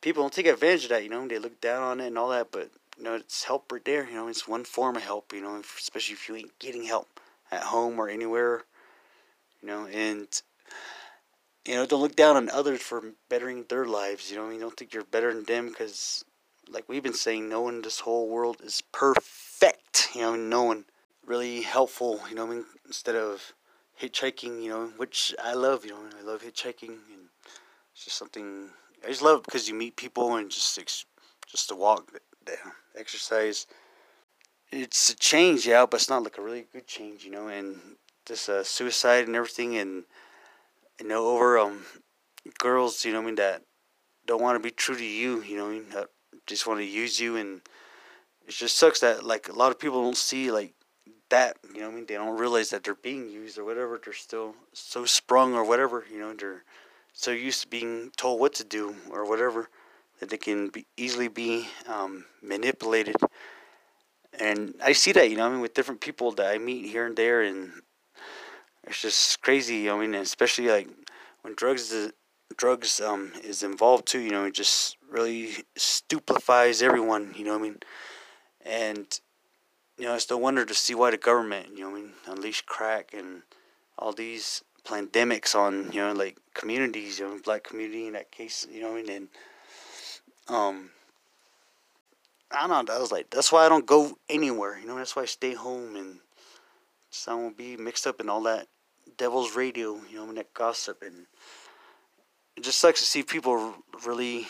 people 0.00 0.22
don't 0.22 0.32
take 0.32 0.46
advantage 0.46 0.84
of 0.84 0.90
that. 0.90 1.04
You 1.04 1.10
know, 1.10 1.26
they 1.26 1.38
look 1.38 1.60
down 1.60 1.82
on 1.82 2.00
it 2.00 2.08
and 2.08 2.18
all 2.18 2.30
that, 2.30 2.50
but 2.50 2.70
you 2.98 3.04
know, 3.04 3.14
it's 3.14 3.44
help 3.44 3.70
right 3.72 3.84
there. 3.84 4.08
You 4.08 4.14
know, 4.14 4.28
it's 4.28 4.48
one 4.48 4.64
form 4.64 4.96
of 4.96 5.02
help. 5.02 5.32
You 5.32 5.42
know, 5.42 5.62
especially 5.78 6.14
if 6.14 6.28
you 6.28 6.36
ain't 6.36 6.58
getting 6.58 6.84
help 6.84 7.20
at 7.50 7.62
home 7.62 7.98
or 7.98 8.08
anywhere. 8.08 8.64
You 9.60 9.68
know, 9.68 9.86
and 9.86 10.28
you 11.66 11.74
know, 11.74 11.86
don't 11.86 12.02
look 12.02 12.16
down 12.16 12.36
on 12.36 12.50
others 12.50 12.80
for 12.80 13.02
bettering 13.28 13.64
their 13.68 13.86
lives. 13.86 14.30
You 14.30 14.36
know, 14.36 14.46
I 14.46 14.50
mean, 14.50 14.60
don't 14.60 14.76
think 14.76 14.92
you're 14.92 15.04
better 15.04 15.32
than 15.32 15.44
them 15.44 15.68
because, 15.68 16.24
like 16.68 16.88
we've 16.88 17.02
been 17.02 17.14
saying, 17.14 17.48
no 17.48 17.62
one 17.62 17.76
in 17.76 17.82
this 17.82 18.00
whole 18.00 18.28
world 18.28 18.58
is 18.62 18.82
perfect. 18.92 20.08
You 20.14 20.22
know, 20.22 20.36
no 20.36 20.64
one 20.64 20.84
really 21.24 21.62
helpful. 21.62 22.20
You 22.28 22.34
know, 22.34 22.46
I 22.46 22.50
mean, 22.50 22.64
instead 22.86 23.14
of 23.14 23.52
hitchhiking, 24.00 24.62
you 24.62 24.70
know, 24.70 24.86
which 24.96 25.34
I 25.42 25.54
love. 25.54 25.84
You 25.84 25.92
know, 25.92 26.00
I 26.18 26.22
love 26.22 26.42
hitchhiking, 26.42 26.88
and 26.88 27.28
it's 27.94 28.04
just 28.04 28.18
something 28.18 28.70
I 29.04 29.08
just 29.08 29.22
love 29.22 29.42
because 29.44 29.68
you 29.68 29.74
meet 29.74 29.96
people 29.96 30.36
and 30.36 30.50
just 30.50 30.78
just 31.46 31.68
to 31.68 31.74
walk, 31.74 32.12
the 32.46 32.56
exercise. 32.98 33.66
It's 34.70 35.10
a 35.10 35.16
change, 35.16 35.66
yeah, 35.66 35.86
but 35.86 36.00
it's 36.00 36.08
not 36.08 36.22
like 36.22 36.38
a 36.38 36.42
really 36.42 36.66
good 36.72 36.86
change, 36.86 37.24
you 37.24 37.30
know. 37.30 37.48
And 37.48 37.78
this 38.26 38.48
uh, 38.48 38.64
suicide 38.64 39.26
and 39.26 39.36
everything, 39.36 39.76
and 39.76 40.04
you 41.00 41.08
know, 41.08 41.26
over 41.26 41.58
um, 41.58 41.84
girls, 42.58 43.04
you 43.04 43.12
know, 43.12 43.20
I 43.20 43.24
mean, 43.24 43.34
that 43.36 43.62
don't 44.26 44.40
want 44.40 44.56
to 44.56 44.66
be 44.66 44.70
true 44.70 44.96
to 44.96 45.04
you, 45.04 45.42
you 45.42 45.56
know, 45.56 45.68
I 45.68 45.72
mean, 45.72 45.86
that 45.90 46.08
just 46.46 46.66
want 46.66 46.80
to 46.80 46.86
use 46.86 47.20
you, 47.20 47.36
and 47.36 47.60
it 48.46 48.52
just 48.52 48.78
sucks 48.78 49.00
that 49.00 49.24
like 49.24 49.48
a 49.48 49.52
lot 49.52 49.72
of 49.72 49.78
people 49.78 50.02
don't 50.02 50.16
see 50.16 50.50
like 50.50 50.74
that, 51.28 51.56
you 51.74 51.80
know, 51.80 51.88
I 51.88 51.92
mean, 51.92 52.06
they 52.06 52.14
don't 52.14 52.38
realize 52.38 52.70
that 52.70 52.84
they're 52.84 52.94
being 52.94 53.28
used 53.28 53.58
or 53.58 53.64
whatever. 53.64 54.00
They're 54.02 54.12
still 54.12 54.54
so 54.72 55.04
sprung 55.04 55.54
or 55.54 55.64
whatever, 55.64 56.04
you 56.12 56.18
know, 56.18 56.34
they're 56.34 56.64
so 57.12 57.30
used 57.30 57.62
to 57.62 57.68
being 57.68 58.10
told 58.16 58.40
what 58.40 58.54
to 58.54 58.64
do 58.64 58.94
or 59.10 59.28
whatever 59.28 59.68
that 60.22 60.30
they 60.30 60.36
can 60.36 60.68
be 60.68 60.86
easily 60.96 61.26
be 61.26 61.66
um, 61.88 62.24
manipulated. 62.40 63.16
And 64.38 64.76
I 64.80 64.92
see 64.92 65.10
that, 65.10 65.28
you 65.28 65.36
know, 65.36 65.46
I 65.46 65.50
mean, 65.50 65.60
with 65.60 65.74
different 65.74 66.00
people 66.00 66.30
that 66.32 66.46
I 66.46 66.58
meet 66.58 66.86
here 66.86 67.06
and 67.06 67.16
there, 67.16 67.42
and 67.42 67.72
it's 68.84 69.02
just 69.02 69.42
crazy. 69.42 69.90
I 69.90 69.98
mean, 69.98 70.14
especially 70.14 70.68
like 70.68 70.88
when 71.40 71.56
drugs 71.56 71.90
is, 71.90 72.12
drugs 72.56 73.00
um 73.00 73.32
is 73.42 73.64
involved 73.64 74.06
too. 74.06 74.20
You 74.20 74.30
know, 74.30 74.44
it 74.44 74.54
just 74.54 74.96
really 75.10 75.64
stupefies 75.74 76.82
everyone. 76.82 77.34
You 77.36 77.44
know, 77.46 77.56
I 77.56 77.58
mean, 77.58 77.78
and 78.64 79.18
you 79.98 80.04
know, 80.04 80.14
it's 80.14 80.30
no 80.30 80.36
wonder 80.36 80.64
to 80.64 80.74
see 80.74 80.94
why 80.94 81.10
the 81.10 81.16
government, 81.16 81.76
you 81.76 81.82
know, 81.82 81.90
I 81.90 81.94
mean, 81.94 82.12
unleashed 82.28 82.66
crack 82.66 83.12
and 83.12 83.42
all 83.98 84.12
these 84.12 84.62
pandemics 84.84 85.56
on, 85.56 85.90
you 85.90 86.00
know, 86.00 86.12
like 86.12 86.38
communities, 86.54 87.18
you 87.18 87.26
know, 87.26 87.40
black 87.44 87.64
community 87.64 88.06
in 88.06 88.12
that 88.12 88.30
case, 88.30 88.68
you 88.70 88.82
know, 88.82 88.92
I 88.92 89.02
mean, 89.02 89.10
and 89.10 89.28
um, 90.52 90.90
I 92.50 92.66
don't 92.66 92.86
know. 92.86 92.94
I 92.94 92.98
was 92.98 93.12
like, 93.12 93.30
that's 93.30 93.50
why 93.50 93.64
I 93.64 93.68
don't 93.68 93.86
go 93.86 94.18
anywhere. 94.28 94.78
You 94.78 94.86
know, 94.86 94.96
that's 94.96 95.16
why 95.16 95.22
I 95.22 95.26
stay 95.26 95.54
home 95.54 95.96
and 95.96 96.18
just 97.10 97.28
I 97.28 97.34
won't 97.34 97.56
be 97.56 97.76
mixed 97.76 98.06
up 98.06 98.20
in 98.20 98.28
all 98.28 98.42
that 98.42 98.68
devil's 99.16 99.56
radio. 99.56 100.00
You 100.10 100.16
know, 100.16 100.26
mean, 100.26 100.34
that 100.36 100.54
gossip 100.54 101.02
and 101.02 101.26
it 102.56 102.64
just 102.64 102.78
sucks 102.78 103.00
to 103.00 103.06
see 103.06 103.22
people 103.22 103.74
really 104.04 104.46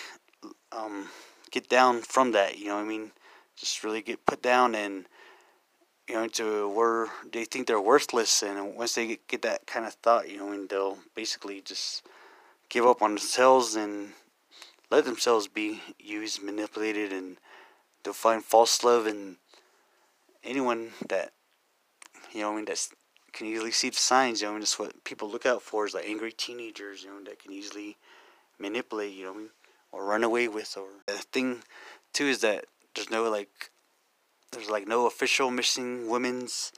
um, 0.73 1.09
get 1.51 1.69
down 1.69 2.03
from 2.03 2.33
that. 2.33 2.59
You 2.59 2.67
know, 2.67 2.77
I 2.77 2.85
mean, 2.85 3.13
just 3.57 3.85
really 3.85 4.03
get 4.03 4.27
put 4.27 4.43
down 4.43 4.75
and 4.75 5.07
you 6.09 6.15
know 6.15 6.27
to 6.27 6.69
where 6.69 7.09
they 7.31 7.45
think 7.45 7.67
they're 7.67 7.81
worthless, 7.81 8.43
and 8.43 8.75
once 8.75 8.95
they 8.95 9.19
get, 9.29 9.43
that 9.43 9.67
kind 9.67 9.87
of 9.87 9.95
thought, 9.95 10.29
you 10.29 10.39
know, 10.39 10.51
mean, 10.51 10.67
they'll 10.67 10.99
basically 11.15 11.61
just 11.61 12.03
give 12.69 12.87
up 12.87 13.03
on 13.03 13.11
themselves 13.11 13.77
and 13.77 14.13
let 14.93 15.07
themselves 15.07 15.49
be 15.49 15.81
used, 15.99 16.43
manipulated, 16.43 17.13
and 17.13 17.39
they'll 18.05 18.13
find 18.13 18.45
false 18.45 18.85
love 18.85 19.07
in 19.07 19.37
anyone 20.45 20.91
that 21.09 21.33
you 22.33 22.43
know, 22.43 22.53
I 22.53 22.57
mean, 22.57 22.65
that 22.67 22.89
can 23.33 23.47
easily 23.47 23.71
see 23.71 23.89
the 23.89 23.97
signs. 23.97 24.41
You 24.41 24.47
know, 24.47 24.53
I 24.53 24.55
mean, 24.55 24.61
that's 24.61 24.79
what 24.79 25.05
people 25.05 25.31
look 25.31 25.47
out 25.47 25.63
for 25.63 25.87
is 25.87 25.95
like 25.95 26.07
angry 26.07 26.33
teenagers. 26.33 27.05
You 27.05 27.11
know, 27.11 27.25
that 27.25 27.43
can 27.43 27.53
easily 27.53 27.97
manipulate. 28.59 29.15
You 29.15 29.25
know, 29.25 29.35
I 29.35 29.37
mean, 29.37 29.51
or 29.93 30.05
run 30.05 30.25
away 30.25 30.47
with. 30.49 30.77
Or 30.77 30.89
the 31.07 31.15
thing 31.15 31.63
too 32.13 32.27
is 32.27 32.41
that 32.43 32.67
there's 32.95 33.11
no 33.11 33.29
like, 33.31 33.71
there's 34.53 34.71
like 34.71 34.87
no 34.87 35.07
official 35.07 35.51
missing 35.51 36.09
women's 36.09 36.73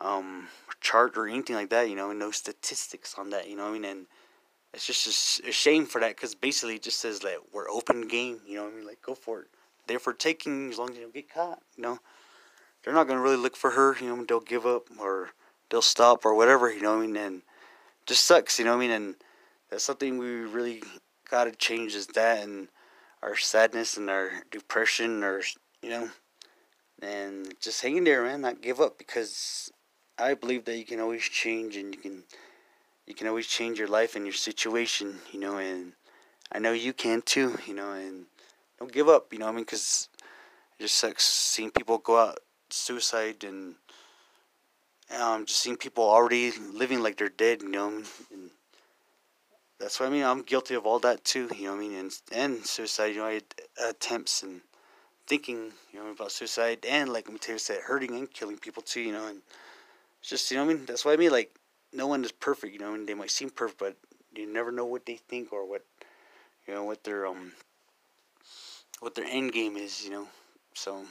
um, 0.00 0.48
chart 0.80 1.16
or 1.16 1.26
anything 1.26 1.56
like 1.56 1.70
that. 1.70 1.88
You 1.88 1.96
know, 1.96 2.10
and 2.10 2.18
no 2.18 2.30
statistics 2.30 3.16
on 3.18 3.30
that. 3.30 3.48
You 3.48 3.56
know, 3.56 3.68
I 3.68 3.72
mean, 3.72 3.84
and 3.84 4.06
it's 4.72 4.86
just 4.86 5.40
a, 5.46 5.52
shame 5.52 5.86
for 5.86 6.00
that 6.00 6.16
because 6.16 6.34
basically 6.34 6.76
it 6.76 6.82
just 6.82 7.00
says 7.00 7.20
that 7.20 7.38
we're 7.52 7.68
open 7.68 8.06
game. 8.06 8.40
You 8.46 8.56
know, 8.56 8.64
what 8.64 8.72
I 8.72 8.76
mean, 8.76 8.86
like 8.86 9.02
go 9.02 9.14
for 9.14 9.42
it. 9.42 9.48
They're 9.86 9.98
for 9.98 10.12
taking 10.12 10.70
as 10.70 10.78
long 10.78 10.90
as 10.90 10.96
you 10.96 11.02
don't 11.02 11.14
get 11.14 11.32
caught. 11.32 11.60
You 11.76 11.82
know, 11.82 11.98
they're 12.84 12.94
not 12.94 13.08
gonna 13.08 13.20
really 13.20 13.36
look 13.36 13.56
for 13.56 13.70
her. 13.70 13.96
You 14.00 14.14
know, 14.14 14.24
they'll 14.24 14.40
give 14.40 14.66
up 14.66 14.88
or 14.98 15.30
they'll 15.70 15.82
stop 15.82 16.24
or 16.24 16.34
whatever. 16.34 16.72
You 16.72 16.82
know, 16.82 16.96
what 16.96 17.02
I 17.02 17.06
mean, 17.06 17.16
and 17.16 17.42
just 18.06 18.24
sucks. 18.24 18.58
You 18.58 18.64
know, 18.64 18.76
what 18.76 18.84
I 18.84 18.86
mean, 18.86 18.90
and 18.90 19.14
that's 19.70 19.84
something 19.84 20.18
we 20.18 20.28
really 20.28 20.82
gotta 21.28 21.52
change 21.52 21.94
is 21.94 22.06
that 22.08 22.42
and 22.42 22.68
our 23.22 23.36
sadness 23.36 23.96
and 23.96 24.08
our 24.08 24.30
depression 24.50 25.24
or 25.24 25.42
you 25.82 25.90
know, 25.90 26.10
and 27.02 27.54
just 27.60 27.82
hang 27.82 27.96
in 27.96 28.04
there, 28.04 28.22
man. 28.22 28.42
Not 28.42 28.62
give 28.62 28.80
up 28.80 28.98
because 28.98 29.72
I 30.18 30.34
believe 30.34 30.64
that 30.66 30.76
you 30.78 30.84
can 30.84 31.00
always 31.00 31.22
change 31.22 31.76
and 31.76 31.94
you 31.94 32.00
can 32.00 32.24
you 33.10 33.16
can 33.16 33.26
always 33.26 33.48
change 33.48 33.76
your 33.76 33.88
life 33.88 34.14
and 34.14 34.24
your 34.24 34.32
situation, 34.32 35.18
you 35.32 35.40
know, 35.40 35.58
and 35.58 35.94
I 36.52 36.60
know 36.60 36.70
you 36.70 36.92
can 36.92 37.22
too, 37.22 37.58
you 37.66 37.74
know, 37.74 37.90
and 37.90 38.26
don't 38.78 38.92
give 38.92 39.08
up, 39.08 39.32
you 39.32 39.40
know, 39.40 39.48
I 39.48 39.50
mean, 39.50 39.64
because 39.64 40.08
it 40.78 40.84
just 40.84 40.94
sucks 40.94 41.26
seeing 41.26 41.72
people 41.72 41.98
go 41.98 42.16
out 42.20 42.38
suicide 42.70 43.42
and 43.42 43.74
um, 45.20 45.44
just 45.44 45.60
seeing 45.60 45.76
people 45.76 46.04
already 46.04 46.52
living 46.72 47.02
like 47.02 47.18
they're 47.18 47.28
dead, 47.28 47.62
you 47.62 47.70
know, 47.70 47.88
and 47.88 48.50
that's 49.80 49.98
what 49.98 50.06
I 50.06 50.10
mean. 50.10 50.22
I'm 50.22 50.42
guilty 50.42 50.74
of 50.74 50.86
all 50.86 51.00
that 51.00 51.24
too, 51.24 51.48
you 51.58 51.64
know, 51.64 51.74
I 51.74 51.78
mean, 51.78 51.94
and 51.94 52.12
and 52.30 52.64
suicide, 52.64 53.16
you 53.16 53.22
know, 53.22 53.40
attempts 53.88 54.44
and 54.44 54.60
thinking, 55.26 55.72
you 55.92 55.98
know, 55.98 56.12
about 56.12 56.30
suicide 56.30 56.86
and 56.88 57.12
like 57.12 57.28
Mateo 57.28 57.56
said, 57.56 57.80
hurting 57.80 58.14
and 58.14 58.32
killing 58.32 58.56
people 58.56 58.84
too, 58.84 59.00
you 59.00 59.10
know, 59.10 59.26
and 59.26 59.40
just 60.22 60.48
you 60.52 60.58
know, 60.58 60.62
I 60.62 60.66
mean, 60.68 60.84
that's 60.86 61.04
what 61.04 61.14
I 61.14 61.16
mean, 61.16 61.32
like 61.32 61.52
no 61.92 62.06
one 62.06 62.24
is 62.24 62.32
perfect, 62.32 62.72
you 62.72 62.78
know, 62.78 62.94
and 62.94 63.08
they 63.08 63.14
might 63.14 63.30
seem 63.30 63.50
perfect, 63.50 63.78
but 63.78 63.96
you 64.34 64.52
never 64.52 64.70
know 64.70 64.84
what 64.84 65.06
they 65.06 65.16
think 65.16 65.52
or 65.52 65.68
what, 65.68 65.84
you 66.66 66.74
know, 66.74 66.84
what 66.84 67.04
their 67.04 67.26
um, 67.26 67.52
what 69.00 69.14
their 69.14 69.24
end 69.24 69.52
game 69.52 69.76
is, 69.76 70.04
you 70.04 70.10
know. 70.10 70.26
So 70.74 71.04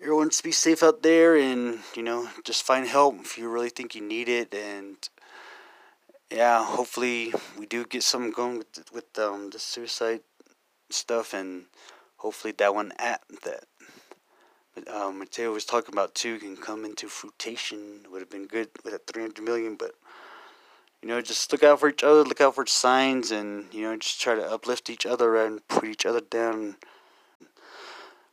everyone 0.00 0.30
to 0.30 0.42
be 0.42 0.52
safe 0.52 0.82
out 0.82 1.02
there, 1.02 1.36
and 1.36 1.80
you 1.94 2.02
know, 2.02 2.28
just 2.44 2.62
find 2.62 2.86
help 2.86 3.20
if 3.20 3.36
you 3.36 3.48
really 3.48 3.68
think 3.70 3.94
you 3.94 4.02
need 4.02 4.28
it, 4.28 4.54
and 4.54 4.96
yeah, 6.30 6.64
hopefully 6.64 7.34
we 7.58 7.66
do 7.66 7.84
get 7.84 8.02
something 8.02 8.30
going 8.32 8.58
with 8.58 8.92
with 8.92 9.18
um 9.18 9.50
the 9.50 9.58
suicide 9.58 10.20
stuff, 10.88 11.34
and 11.34 11.64
hopefully 12.16 12.54
that 12.58 12.74
one 12.74 12.92
app 12.98 13.22
that 13.44 13.64
um, 14.88 15.18
Mateo 15.18 15.52
was 15.52 15.64
talking 15.64 15.94
about 15.94 16.14
too 16.14 16.38
can 16.38 16.56
come 16.56 16.84
into 16.84 17.08
fruition. 17.08 18.00
Would 18.10 18.20
have 18.20 18.30
been 18.30 18.46
good 18.46 18.68
with 18.84 18.94
a 18.94 18.98
300 18.98 19.42
million, 19.42 19.76
but 19.76 19.92
you 21.02 21.08
know, 21.08 21.20
just 21.20 21.50
look 21.50 21.62
out 21.62 21.80
for 21.80 21.88
each 21.88 22.04
other, 22.04 22.22
look 22.22 22.40
out 22.40 22.54
for 22.54 22.66
signs, 22.66 23.30
and 23.30 23.72
you 23.72 23.82
know, 23.82 23.96
just 23.96 24.20
try 24.20 24.34
to 24.34 24.50
uplift 24.50 24.90
each 24.90 25.06
other 25.06 25.36
and 25.36 25.66
put 25.68 25.84
each 25.84 26.06
other 26.06 26.20
down. 26.20 26.76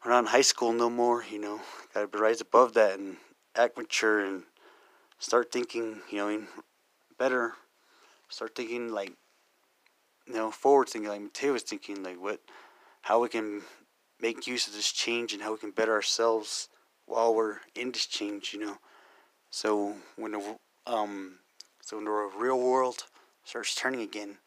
We're 0.04 0.12
not 0.12 0.20
in 0.20 0.26
high 0.28 0.42
school 0.42 0.74
no 0.74 0.90
more, 0.90 1.24
you 1.24 1.40
know. 1.40 1.62
Gotta 1.94 2.18
rise 2.18 2.42
above 2.42 2.74
that 2.74 3.00
and 3.00 3.18
act 3.56 3.78
mature 3.78 4.24
and 4.24 4.44
start 5.20 5.52
thinking, 5.52 6.02
you 6.12 6.18
know, 6.18 6.44
better. 7.18 7.54
Start 8.30 8.56
thinking 8.56 8.92
like, 8.92 9.14
you 10.28 10.34
know, 10.34 10.52
forward 10.52 10.90
thinking, 10.90 11.10
like 11.10 11.22
Mateo 11.22 11.54
was 11.54 11.64
thinking, 11.64 12.04
like 12.04 12.22
what, 12.22 12.42
how 13.02 13.22
we 13.22 13.30
can 13.30 13.62
make 14.22 14.48
use 14.48 14.68
of 14.68 14.74
this 14.74 14.92
change 14.92 15.34
and 15.34 15.42
how 15.42 15.52
we 15.52 15.58
can 15.58 15.72
better 15.72 15.94
ourselves 15.94 16.70
while 17.06 17.34
we're 17.34 17.58
in 17.76 17.92
this 17.92 18.06
change, 18.06 18.54
you 18.54 18.60
know. 18.60 18.78
So 19.50 19.96
when 20.16 20.32
the 20.32 20.56
um, 20.86 21.40
so 21.82 21.98
when 21.98 22.06
the 22.06 22.30
real 22.38 22.60
world 22.60 23.06
starts 23.44 23.76
turning 23.76 24.02
again, 24.02 24.38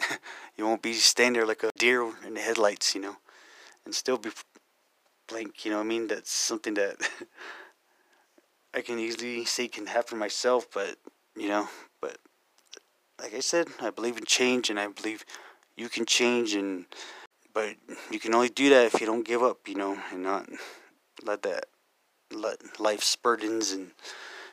you 0.56 0.64
won't 0.64 0.82
be 0.82 0.92
standing 0.94 1.34
there 1.34 1.46
like 1.46 1.62
a 1.62 1.70
deer 1.78 2.12
in 2.26 2.34
the 2.34 2.40
headlights, 2.40 2.94
you 2.94 3.00
know, 3.00 3.16
and 3.84 3.94
still 3.94 4.18
be 4.18 4.30
blank. 5.28 5.64
You 5.64 5.72
know, 5.72 5.80
I 5.80 5.84
mean 5.84 6.08
that's 6.08 6.30
something 6.30 6.74
that 6.74 6.96
I 8.74 8.80
can 8.80 8.98
easily 8.98 9.44
say 9.44 9.68
can 9.68 9.86
happen 9.86 10.18
myself, 10.18 10.66
but 10.72 10.96
you 11.36 11.48
know, 11.48 11.68
but 12.00 12.18
like 13.20 13.34
I 13.34 13.40
said, 13.40 13.68
I 13.80 13.90
believe 13.90 14.18
in 14.18 14.24
change, 14.24 14.70
and 14.70 14.78
I 14.78 14.88
believe 14.88 15.24
you 15.76 15.88
can 15.88 16.04
change, 16.04 16.54
and 16.54 16.86
but 17.56 17.74
you 18.10 18.18
can 18.20 18.34
only 18.34 18.50
do 18.50 18.68
that 18.68 18.84
if 18.84 19.00
you 19.00 19.06
don't 19.06 19.26
give 19.26 19.42
up, 19.42 19.66
you 19.66 19.74
know, 19.74 19.98
and 20.12 20.22
not 20.22 20.46
let 21.24 21.40
that 21.40 21.64
let 22.30 22.78
life's 22.78 23.16
burdens 23.16 23.72
and 23.72 23.92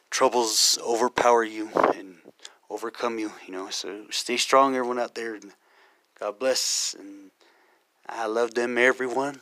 troubles 0.09 0.79
overpower 0.81 1.43
you 1.43 1.69
and 1.95 2.15
overcome 2.69 3.19
you, 3.19 3.33
you 3.45 3.51
know. 3.51 3.69
So 3.69 4.05
stay 4.09 4.37
strong, 4.37 4.73
everyone 4.73 4.99
out 4.99 5.15
there. 5.15 5.37
God 6.17 6.39
bless, 6.39 6.95
and 6.97 7.31
I 8.07 8.25
love 8.27 8.53
them, 8.53 8.77
everyone. 8.77 9.41